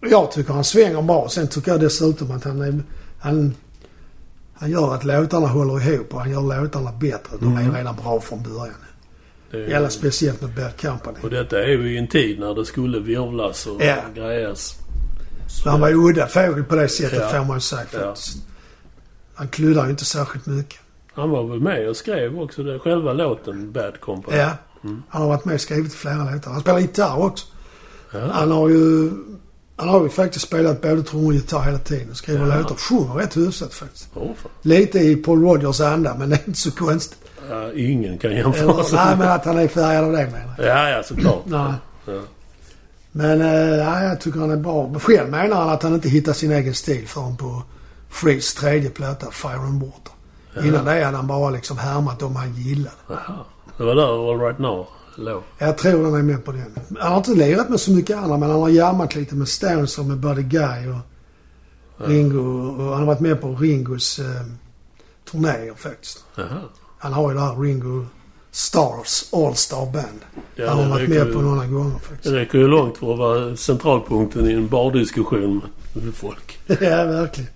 Jag 0.00 0.32
tycker 0.32 0.52
han 0.52 0.64
svänger 0.64 1.02
bra. 1.02 1.28
Sen 1.28 1.48
tycker 1.48 1.70
jag 1.72 1.80
dessutom 1.80 2.30
att 2.30 2.44
han 2.44 2.62
är... 2.62 2.82
Han, 3.18 3.54
han 4.54 4.70
gör 4.70 4.94
att 4.94 5.04
låtarna 5.04 5.46
håller 5.46 5.92
ihop 5.92 6.14
och 6.14 6.20
han 6.20 6.30
gör 6.30 6.62
låtarna 6.62 6.92
bättre. 6.92 7.36
De 7.40 7.56
är 7.56 7.60
Mm. 7.60 7.74
redan 7.74 7.96
bra 7.96 8.20
från 8.20 8.42
början. 8.42 8.74
Det 9.50 9.56
är- 9.64 9.68
Gäller 9.68 9.88
speciellt 9.88 10.40
med 10.40 10.50
Bad 10.54 10.80
Company. 10.80 11.18
Och 11.22 11.30
detta 11.30 11.62
är 11.62 11.66
ju 11.68 11.92
i 11.94 11.98
en 11.98 12.08
tid 12.08 12.40
när 12.40 12.54
det 12.54 12.64
skulle 12.64 13.00
virvlas 13.00 13.66
och 13.66 13.82
Ja. 13.82 13.96
grejas. 14.14 14.76
Så 15.48 15.70
han 15.70 15.80
var 15.80 15.88
ju 15.88 15.94
udda 15.96 16.26
fågel 16.26 16.64
på 16.64 16.76
det 16.76 16.88
sättet 16.88 17.18
Ja. 17.20 17.28
får 17.28 17.44
man 17.44 17.56
ju 17.56 17.60
säga 17.60 17.82
Ja. 17.92 18.14
Han 19.34 19.48
kluddar 19.48 19.84
ju 19.84 19.90
inte 19.90 20.04
särskilt 20.04 20.46
mycket. 20.46 20.80
Han 21.14 21.30
var 21.30 21.44
väl 21.48 21.60
med 21.60 21.88
och 21.88 21.96
skrev 21.96 22.40
också 22.40 22.62
det, 22.62 22.78
själva 22.78 23.12
låten 23.12 23.72
Bad 23.72 24.00
Company. 24.00 24.36
Ja. 24.36 24.50
Mm. 24.84 25.02
Han 25.08 25.22
har 25.22 25.28
varit 25.28 25.44
med 25.44 25.54
och 25.54 25.60
skrivit 25.60 25.94
flera 25.94 26.30
låtar. 26.32 26.50
Han 26.50 26.60
spelar 26.60 26.78
gitarr 26.78 27.18
också. 27.18 27.46
Ja. 28.12 28.18
Han 28.32 28.50
har 28.50 28.68
ju... 28.68 29.10
Han 29.78 29.88
har 29.88 30.02
ju 30.02 30.08
faktiskt 30.08 30.46
spelat 30.46 30.82
både 30.82 31.02
trummor 31.02 31.26
och 31.26 31.34
gitarr 31.34 31.60
hela 31.62 31.78
tiden. 31.78 32.14
Skriver 32.14 32.46
Ja. 32.48 32.58
låtar. 32.58 32.74
Sjunger 32.74 33.14
rätt 33.14 33.36
hyfsat 33.36 33.74
faktiskt. 33.74 34.08
Fan. 34.14 34.34
Lite 34.62 34.98
i 34.98 35.16
Paul 35.16 35.42
Rogers 35.42 35.80
anda, 35.80 36.14
men 36.18 36.30
det 36.30 36.36
är 36.36 36.48
inte 36.48 36.60
så 36.60 36.70
konstigt. 36.70 37.18
Ja, 37.50 37.72
ingen 37.72 38.18
kan 38.18 38.32
jämföra 38.32 38.84
sig. 38.84 38.98
nej, 38.98 39.16
men 39.16 39.28
att 39.28 39.44
han 39.44 39.58
är 39.58 39.68
färgad 39.68 40.04
av 40.04 40.12
det 40.12 40.26
menar 40.26 40.54
jag. 40.58 40.66
Ja, 40.66 40.88
ja 40.88 41.02
såklart. 41.02 41.42
Nej. 41.44 41.72
Ja. 42.06 42.20
Men 43.12 43.40
eh, 43.40 43.76
ja, 43.76 44.02
jag 44.02 44.20
tycker 44.20 44.40
han 44.40 44.50
är 44.50 44.56
bra. 44.56 44.88
Men 44.88 45.00
Själv 45.00 45.30
menar 45.30 45.56
han 45.56 45.68
att 45.68 45.82
han 45.82 45.94
inte 45.94 46.08
hittar 46.08 46.32
sin 46.32 46.52
egen 46.52 46.74
stil 46.74 47.08
förrän 47.08 47.36
på 47.36 47.62
Frees 48.10 48.54
tredje 48.54 48.90
platta, 48.90 49.30
Fire 49.30 49.54
and 49.54 49.82
Water. 49.82 50.12
Ja. 50.54 50.64
Innan 50.64 50.84
det 50.84 51.04
hade 51.04 51.16
han 51.16 51.26
bara 51.26 51.50
liksom 51.50 51.78
härmat 51.78 52.18
dem 52.18 52.36
han 52.36 52.54
gillade. 52.54 52.96
Jaha. 53.08 53.36
Det 53.76 53.84
var 53.84 53.94
där 53.94 54.30
All 54.32 54.40
Right 54.40 54.58
Now 54.58 54.86
låg. 55.16 55.42
Jag 55.58 55.78
tror 55.78 56.04
han 56.04 56.14
är 56.14 56.22
med 56.22 56.44
på 56.44 56.52
den. 56.52 56.74
Han 56.98 57.10
har 57.10 57.16
inte 57.18 57.30
lirat 57.30 57.68
med 57.68 57.80
så 57.80 57.90
mycket 57.92 58.16
andra 58.16 58.36
men 58.36 58.50
han 58.50 58.60
har 58.60 58.68
jammat 58.68 59.14
lite 59.14 59.34
med 59.34 59.48
Stones 59.48 59.98
och 59.98 60.04
med 60.04 60.16
Buddy 60.16 60.42
Guy 60.42 60.88
och. 60.88 60.98
Ringo. 61.98 62.68
Och 62.78 62.84
han 62.84 62.98
har 62.98 63.06
varit 63.06 63.20
med 63.20 63.40
på 63.40 63.54
Ringos 63.54 64.18
eh, 64.18 64.42
turnéer 65.30 65.74
faktiskt. 65.74 66.24
Jaha. 66.36 66.60
Han 67.06 67.12
har 67.14 67.30
ju 67.30 67.34
det 67.36 67.40
här 67.40 67.56
Ringo 67.60 68.06
Stars 68.50 69.24
All-Star 69.32 69.92
Band. 69.92 70.20
Ja, 70.54 70.68
han 70.68 70.78
har 70.78 70.84
det 70.84 70.90
varit 70.90 71.08
med 71.08 71.32
på 71.32 71.40
ju- 71.40 71.44
några 71.46 71.66
gånger 71.66 71.94
Det 71.94 72.00
faktiskt. 72.08 72.34
räcker 72.34 72.58
ju 72.58 72.68
långt 72.68 72.98
för 72.98 73.12
att 73.12 73.18
vara 73.18 73.56
centralpunkten 73.56 74.50
i 74.50 74.52
en 74.52 74.68
bardiskussion 74.68 75.62
med 75.92 76.14
folk. 76.14 76.58
ja, 76.66 77.04
verkligen. 77.04 77.50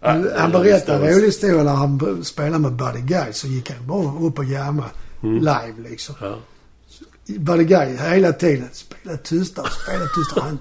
Ja, 0.00 0.08
han 0.10 0.22
det 0.22 0.30
är 0.30 0.48
berättade 0.48 1.06
en 1.08 1.14
rolig 1.14 1.26
historia 1.26 1.62
när 1.62 1.74
han 1.74 2.24
spelade 2.24 2.58
med 2.58 2.72
Buddy 2.72 3.00
Guy 3.00 3.32
så 3.32 3.46
gick 3.46 3.70
han 3.70 3.86
bara 3.86 4.26
upp 4.28 4.38
och 4.38 4.44
jammade 4.44 4.88
Mm. 5.22 5.38
live 5.38 5.88
liksom. 5.90 6.14
Ja. 6.20 6.36
Buddy 7.26 7.64
Guy 7.64 7.96
hela 7.96 8.32
tiden 8.32 8.68
spelade 8.72 9.18
tystare, 9.22 9.66
spelade 9.70 10.08
tystare. 10.14 10.44
Han 10.48 10.58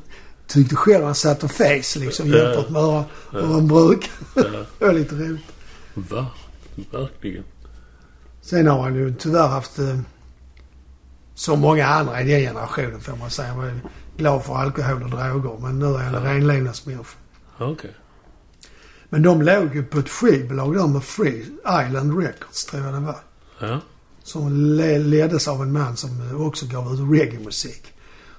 tyckte 0.47 0.75
själv 0.75 1.03
han 1.05 1.15
satt 1.15 1.43
och 1.43 1.51
fes 1.51 1.95
liksom 1.95 2.27
jämfört 2.29 2.69
med 2.69 3.03
hur 3.31 3.41
han 3.53 3.67
brukar. 3.67 4.09
Det 4.79 4.85
var 4.85 4.93
lite 4.93 5.15
roligt. 5.15 5.41
Va? 5.93 6.25
Verkligen. 6.91 7.43
Sen 8.45 8.67
har 8.67 8.81
han 8.81 8.95
ju 8.95 9.13
tyvärr 9.13 9.47
haft 9.47 9.79
eh, 9.79 9.99
så 11.35 11.55
många 11.55 11.87
andra 11.87 12.21
i 12.21 12.31
den 12.31 12.41
generationen 12.41 13.01
får 13.01 13.15
man 13.15 13.29
säga. 13.29 13.55
Var 13.55 13.65
ju 13.65 13.79
glad 14.17 14.43
för 14.43 14.55
alkohol 14.55 15.03
och 15.03 15.09
droger 15.09 15.59
men 15.61 15.79
nu 15.79 15.85
är 15.85 15.99
han 15.99 16.23
renlevnadsmänniska. 16.23 17.17
Okej. 17.59 17.91
Men 19.09 19.23
de 19.23 19.41
låg 19.41 19.75
ju 19.75 19.83
på 19.83 19.99
ett 19.99 20.09
skivbolag 20.09 20.75
där 20.75 20.87
med 20.87 21.03
Free 21.03 21.45
Island 21.87 22.19
Records 22.23 22.65
tror 22.65 22.83
jag 22.83 22.93
det 22.93 22.99
var. 22.99 23.19
Ja. 23.59 23.79
Som 24.23 24.51
le- 24.51 24.99
leddes 24.99 25.47
av 25.47 25.61
en 25.61 25.71
man 25.71 25.97
som 25.97 26.29
eh, 26.29 26.41
också 26.41 26.65
gav 26.65 26.93
ut 26.93 26.99
reggae-musik. 27.19 27.83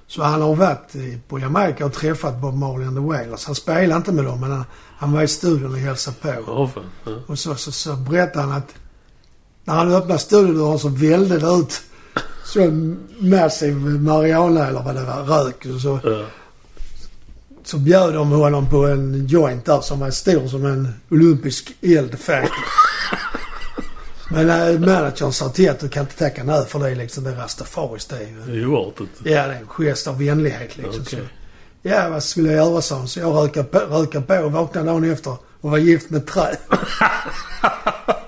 Så 0.06 0.22
han 0.22 0.42
har 0.42 0.54
varit 0.56 0.92
på 1.28 1.38
Jamaica 1.38 1.86
och 1.86 1.92
träffat 1.92 2.40
Bob 2.40 2.54
Marley 2.54 2.86
and 2.86 2.96
the 2.96 3.02
Wailers. 3.02 3.46
Han 3.46 3.54
spelade 3.54 3.96
inte 3.96 4.12
med 4.12 4.24
dem 4.24 4.40
men 4.40 4.50
han, 4.50 4.64
han 4.96 5.12
var 5.12 5.22
i 5.22 5.28
studion 5.28 5.72
och 5.72 5.78
hälsade 5.78 6.16
på. 6.22 6.66
Fan. 6.74 6.84
Ja. 7.04 7.12
Och 7.26 7.38
så, 7.38 7.54
så, 7.54 7.72
så 7.72 7.96
berättade 7.96 8.46
han 8.46 8.52
att 8.56 8.74
när 9.64 9.74
han 9.74 9.94
öppnade 9.94 10.18
studiodörren 10.20 10.78
så 10.78 10.88
vällde 10.88 11.38
det 11.38 11.46
ut 11.46 11.82
så 12.44 12.60
en 12.60 12.98
massiv 13.18 13.76
marijuana 13.76 14.66
eller 14.66 14.82
vad 14.82 14.94
det 14.94 15.04
var, 15.04 15.22
rök. 15.44 15.66
Och 15.74 15.80
så, 15.80 16.00
Ja. 16.04 16.24
så 17.64 17.78
bjöd 17.78 18.14
de 18.14 18.30
honom 18.30 18.70
på 18.70 18.86
en 18.86 19.26
joint 19.26 19.64
där 19.64 19.80
som 19.80 20.00
var 20.00 20.10
stor 20.10 20.48
som 20.48 20.66
en 20.66 20.88
olympisk 21.10 21.72
eld. 21.80 22.16
Men 24.30 24.50
äh, 24.50 24.80
managern 24.80 25.32
sa 25.32 25.48
till 25.48 25.70
att 25.70 25.80
du 25.80 25.88
kan 25.88 26.02
inte 26.02 26.16
tacka 26.16 26.44
nej 26.44 26.64
för 26.66 26.78
det 26.78 26.94
liksom. 26.94 27.24
Det 27.24 27.30
är 27.30 27.34
rastafaris 27.36 28.06
det 28.06 28.20
ju. 28.22 28.42
Det 28.46 28.52
är 28.52 28.56
ju 28.56 28.74
artigt. 28.76 29.10
Ja, 29.18 29.24
det 29.24 29.34
är 29.34 29.48
en 29.60 29.66
gest 29.68 30.06
av 30.06 30.18
vänlighet 30.18 30.76
liksom. 30.76 31.02
Okej. 31.02 31.18
Så, 31.82 31.88
ja, 31.88 32.08
vad 32.08 32.22
skulle 32.22 32.52
jag 32.52 32.56
göra 32.56 32.82
han. 32.98 33.08
Så 33.08 33.20
jag 33.20 33.34
röka 33.34 33.64
på, 33.64 33.78
röka 33.78 34.20
på 34.20 34.34
och 34.34 34.52
vaknade 34.52 34.86
dagen 34.86 35.12
efter 35.12 35.36
och 35.60 35.70
var 35.70 35.78
gift 35.78 36.10
med 36.10 36.26
trä. 36.26 36.56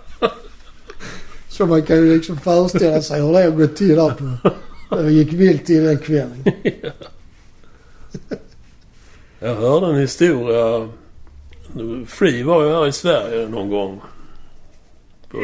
så 1.56 1.66
man 1.66 1.82
kan 1.82 1.96
ju 1.96 2.14
liksom 2.14 2.36
föreställa 2.38 3.02
sig 3.02 3.20
hur 3.22 3.32
det 3.32 3.42
har 3.42 3.50
gått 3.50 3.76
till 3.76 3.96
där 3.96 4.10
på... 4.10 4.50
Det 4.96 5.10
gick 5.12 5.32
vilt 5.32 5.70
i 5.70 5.78
den 5.80 5.98
kvällen. 5.98 6.44
Jag 9.38 9.54
hörde 9.54 9.86
en 9.86 9.96
historia. 10.00 10.88
Free 12.06 12.42
var 12.42 12.64
ju 12.64 12.70
här 12.74 12.86
i 12.86 12.92
Sverige 12.92 13.48
någon 13.48 13.70
gång. 13.70 14.00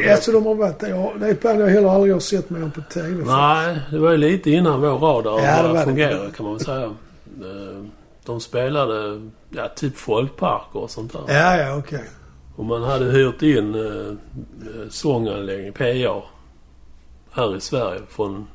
Ja, 0.07 0.17
så 0.17 0.31
de 0.31 0.45
har 0.45 0.55
varit 0.55 0.79
det. 0.79 0.87
Det 1.19 1.25
är 1.27 1.31
ett 1.31 1.41
band 1.41 1.61
jag 1.61 1.67
heller 1.67 1.89
aldrig 1.89 2.13
har 2.13 2.19
sett 2.19 2.49
mer 2.49 2.71
på 2.75 2.81
TV. 2.93 3.23
Nej, 3.25 3.79
det 3.91 3.99
var 3.99 4.11
ju 4.11 4.17
lite 4.17 4.51
innan 4.51 4.81
vår 4.81 4.97
radar 4.97 5.31
Ja, 5.31 5.37
det 5.37 5.47
var 5.47 5.61
började 5.61 5.79
det. 5.79 5.83
fungera 5.85 6.31
kan 6.31 6.45
man 6.45 6.55
väl 6.55 6.65
säga. 6.65 6.83
Eh, 6.85 7.83
De 8.25 8.39
spelade 8.41 9.21
ja, 9.49 9.67
typ 9.75 9.97
folkparker 9.97 10.79
och 10.79 10.91
sånt 10.91 11.13
där. 11.13 11.21
Ja, 11.27 11.57
ja, 11.57 11.77
okej. 11.77 12.03
Och 12.55 12.65
man 12.65 12.83
hade 12.83 13.05
hyrt 13.05 13.41
in 13.41 13.75
eh, 13.75 14.15
sånganläggning, 14.89 15.73
PA, 15.73 16.23
här 17.31 17.55
i 17.55 17.61
Sverige 17.61 18.01
från 18.09 18.47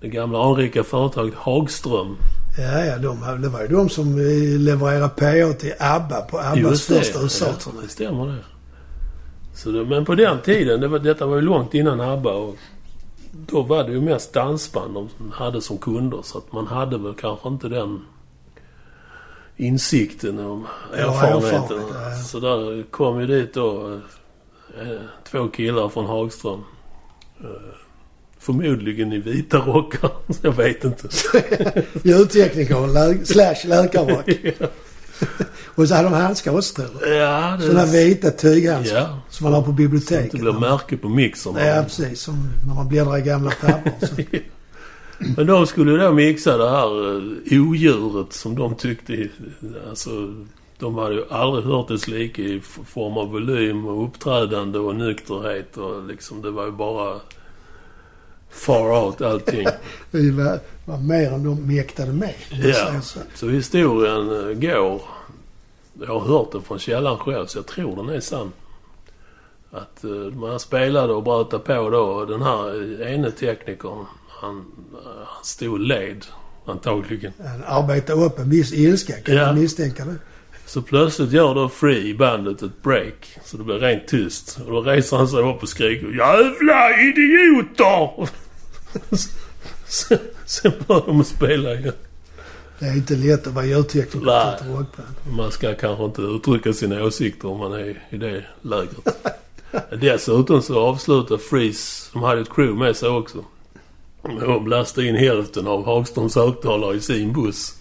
det 0.00 0.08
gamla 0.08 0.44
anrika 0.44 0.84
företaget 0.84 1.34
Hagström. 1.34 2.16
Ja, 2.58 2.84
ja, 2.84 2.98
de, 2.98 3.42
det 3.42 3.48
var 3.48 3.62
ju 3.62 3.68
de 3.68 3.88
som 3.88 4.18
eh, 4.18 4.60
levererade 4.60 5.08
PA 5.08 5.58
till 5.58 5.74
ABBA 5.78 6.20
på 6.20 6.38
ABBas 6.38 6.56
Just 6.56 6.88
det, 6.88 6.94
första 6.94 7.22
USA-turné. 7.22 7.76
ja, 7.76 7.82
det 7.82 7.88
stämmer 7.88 8.26
det. 8.26 8.38
Så 9.54 9.70
det. 9.70 9.84
Men 9.84 10.04
på 10.04 10.14
den 10.14 10.40
tiden, 10.40 10.80
det 10.80 10.88
var, 10.88 10.98
detta 10.98 11.26
var 11.26 11.36
ju 11.36 11.42
långt 11.42 11.74
innan 11.74 12.00
ABBA 12.00 12.32
och 12.32 12.56
då 13.32 13.62
var 13.62 13.84
det 13.84 13.92
ju 13.92 14.00
mest 14.00 14.32
dansband 14.32 14.94
de 14.94 15.08
hade 15.32 15.60
som 15.60 15.78
kunder. 15.78 16.20
Så 16.22 16.38
att 16.38 16.52
man 16.52 16.66
hade 16.66 16.98
väl 16.98 17.14
kanske 17.14 17.48
inte 17.48 17.68
den 17.68 18.00
insikten 19.56 20.38
Ja, 20.38 20.62
erfarenheten. 20.96 21.60
erfarenhet, 21.62 21.94
ja. 22.18 22.22
Så 22.24 22.40
där 22.40 22.90
kom 22.90 23.20
ju 23.20 23.26
dit 23.26 23.54
då 23.54 24.00
Eh, 24.80 25.00
Två 25.30 25.48
killar 25.48 25.88
från 25.88 26.06
Hagström. 26.06 26.60
Eh, 27.40 27.46
Förmodligen 28.38 29.12
i 29.12 29.18
vita 29.18 29.58
rockar. 29.58 30.10
Jag 30.42 30.52
vet 30.52 30.84
inte. 30.84 31.08
Ljudtekniker 32.02 32.86
lä- 32.86 33.24
slash 33.24 33.66
läkarrock. 33.68 34.28
Och 35.74 35.88
så 35.88 35.94
hade 35.94 36.08
de 36.08 36.14
handskar 36.14 36.52
också 36.56 36.74
tror 36.74 37.06
jag. 37.08 37.16
Ja, 37.16 37.56
det... 37.60 37.66
Sådana 37.66 37.84
vita 37.86 38.30
tyghandskar 38.30 38.96
Ja, 38.96 39.18
som 39.30 39.44
man 39.44 39.52
har 39.52 39.62
på 39.62 39.70
det 39.70 39.76
biblioteket. 39.76 40.40
blir 40.40 40.52
märke 40.52 40.96
på 40.96 41.08
mixern. 41.08 41.56
Ja, 41.56 41.82
precis. 41.82 42.20
Som 42.20 42.48
när 42.66 42.74
man 42.74 42.88
bläddrar 42.88 43.18
i 43.18 43.22
gamla 43.22 43.50
papper. 43.50 43.92
Men 45.36 45.46
de 45.46 45.66
skulle 45.66 46.04
då 46.04 46.12
mixa 46.12 46.56
det 46.56 46.70
här 46.70 47.16
eh, 47.16 47.62
odjuret 47.62 48.32
som 48.32 48.54
de 48.54 48.74
tyckte... 48.74 49.28
Alltså, 49.88 50.34
de 50.78 50.98
hade 50.98 51.14
ju 51.14 51.24
aldrig 51.30 51.64
hört 51.64 51.88
dess 51.88 52.08
like 52.08 52.42
i 52.42 52.60
form 52.60 53.18
av 53.18 53.30
volym 53.30 53.86
och 53.86 54.04
uppträdande 54.04 54.78
och 54.78 54.96
nykterhet 54.96 55.76
och 55.76 56.06
liksom 56.06 56.42
det 56.42 56.50
var 56.50 56.64
ju 56.64 56.72
bara 56.72 57.20
far 58.50 59.04
out 59.04 59.20
allting. 59.20 59.66
Det 60.10 60.30
var, 60.30 60.60
var 60.84 60.98
mer 60.98 61.32
än 61.32 61.44
de 61.44 61.76
mäktade 61.76 62.12
med. 62.12 62.34
Ja. 62.50 63.00
så. 63.00 63.18
Så 63.34 63.48
historien 63.48 64.30
eh, 64.30 64.54
går... 64.58 65.02
Jag 66.00 66.20
har 66.20 66.20
hört 66.20 66.52
den 66.52 66.62
från 66.62 66.78
källan 66.78 67.18
själv 67.18 67.46
så 67.46 67.58
jag 67.58 67.66
tror 67.66 67.96
den 67.96 68.08
är 68.08 68.20
sann. 68.20 68.52
Att 69.70 70.04
uh, 70.04 70.34
man 70.34 70.60
spelade 70.60 71.12
och 71.12 71.22
bröt 71.22 71.64
på 71.64 71.90
då 71.90 72.24
den 72.24 72.42
här 72.42 73.00
eh, 73.02 73.14
ene 73.14 73.30
teknikern 73.30 74.06
han, 74.42 74.56
eh, 74.92 74.98
han 75.26 75.44
stod 75.44 75.80
led 75.80 76.26
antagligen. 76.66 77.32
Han 77.38 77.62
arbetade 77.66 78.24
upp 78.24 78.38
en 78.38 78.50
viss 78.50 78.72
ilska 78.72 79.12
kan 79.20 79.34
Ja. 79.34 79.46
man 79.46 79.60
misstänka 79.60 80.04
det. 80.04 80.14
Så 80.66 80.82
plötsligt 80.82 81.32
gör 81.32 81.54
då 81.54 81.68
Free 81.68 82.14
bandet 82.14 82.62
ett 82.62 82.82
break. 82.82 83.36
Så 83.44 83.56
det 83.56 83.64
blir 83.64 83.78
rent 83.78 84.08
tyst. 84.08 84.58
Och 84.66 84.72
då 84.72 84.80
reser 84.80 85.16
han 85.16 85.28
sig 85.28 85.38
upp 85.38 85.62
och 85.62 85.68
skriker 85.68 86.06
Jävla 86.06 87.00
idioter! 87.00 88.28
sen, 89.86 90.18
sen 90.46 90.72
börjar 90.86 91.06
de 91.06 91.24
spela 91.24 91.74
igen. 91.74 91.92
Det 92.78 92.86
är 92.86 92.92
inte 92.96 93.14
lätt 93.16 93.46
att 93.46 93.52
vara 93.52 93.64
ljudtekniker 93.64 94.18
på 94.18 94.30
ett 94.30 94.78
rockband. 94.78 95.36
Man 95.36 95.50
ska 95.52 95.74
kanske 95.74 96.04
inte 96.04 96.22
uttrycka 96.22 96.72
sina 96.72 97.04
åsikter 97.04 97.48
om 97.48 97.58
man 97.58 97.72
är 97.72 98.02
i 98.10 98.16
det 98.16 98.44
lägret. 98.62 99.16
Dessutom 100.00 100.62
så 100.62 100.80
avslutar 100.80 101.36
Freeze, 101.36 102.10
de 102.12 102.22
hade 102.22 102.40
ett 102.40 102.50
crew 102.54 102.78
med 102.84 102.96
sig 102.96 103.08
också. 103.08 103.44
Med 104.22 104.42
att 104.42 104.68
lasta 104.68 105.02
in 105.02 105.14
hälften 105.14 105.66
av 105.66 105.84
Hagströms 105.84 106.34
högtalare 106.34 106.96
i 106.96 107.00
sin 107.00 107.32
buss. 107.32 107.74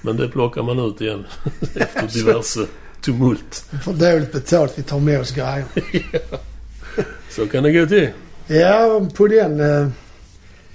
Men 0.00 0.16
det 0.16 0.28
plockar 0.28 0.62
man 0.62 0.78
ut 0.78 1.00
igen 1.00 1.26
efter 1.76 2.18
diverse 2.18 2.66
tumult. 3.00 3.64
Vi 3.70 3.78
får 3.78 3.92
dåligt 3.92 4.32
betalt. 4.32 4.72
Vi 4.76 4.82
tar 4.82 5.00
med 5.00 5.20
oss 5.20 5.30
grejer. 5.30 5.64
Så 7.30 7.46
kan 7.46 7.62
det 7.62 7.72
gå 7.72 7.86
till. 7.86 8.08
Ja, 8.46 9.06
på 9.14 9.26
den 9.26 9.60
uh, 9.60 9.88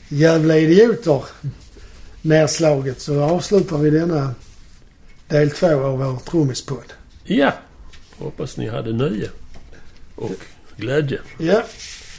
jävla 0.09 0.57
idioter 0.57 1.23
nedslaget 2.23 3.01
så 3.01 3.23
avslutar 3.23 3.77
vi 3.77 3.89
denna 3.89 4.35
del 5.27 5.51
två 5.51 5.67
av 5.67 5.99
vår 5.99 6.19
trummispodd. 6.19 6.93
Ja, 7.23 7.53
hoppas 8.17 8.57
ni 8.57 8.67
hade 8.69 8.93
nöje 8.93 9.29
och 10.15 10.31
glädje. 10.77 11.19
Ja, 11.37 11.63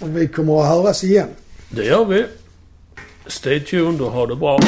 och 0.01 0.17
vi 0.17 0.29
kommer 0.29 0.63
att 0.63 0.69
höras 0.69 1.05
igen. 1.05 1.29
Det 1.71 1.85
gör 1.85 2.05
vi. 2.05 2.25
Stay 3.27 3.61
tuned 3.61 4.01
och 4.01 4.13
ha 4.13 4.27
det 4.27 4.37
bra. 4.37 4.59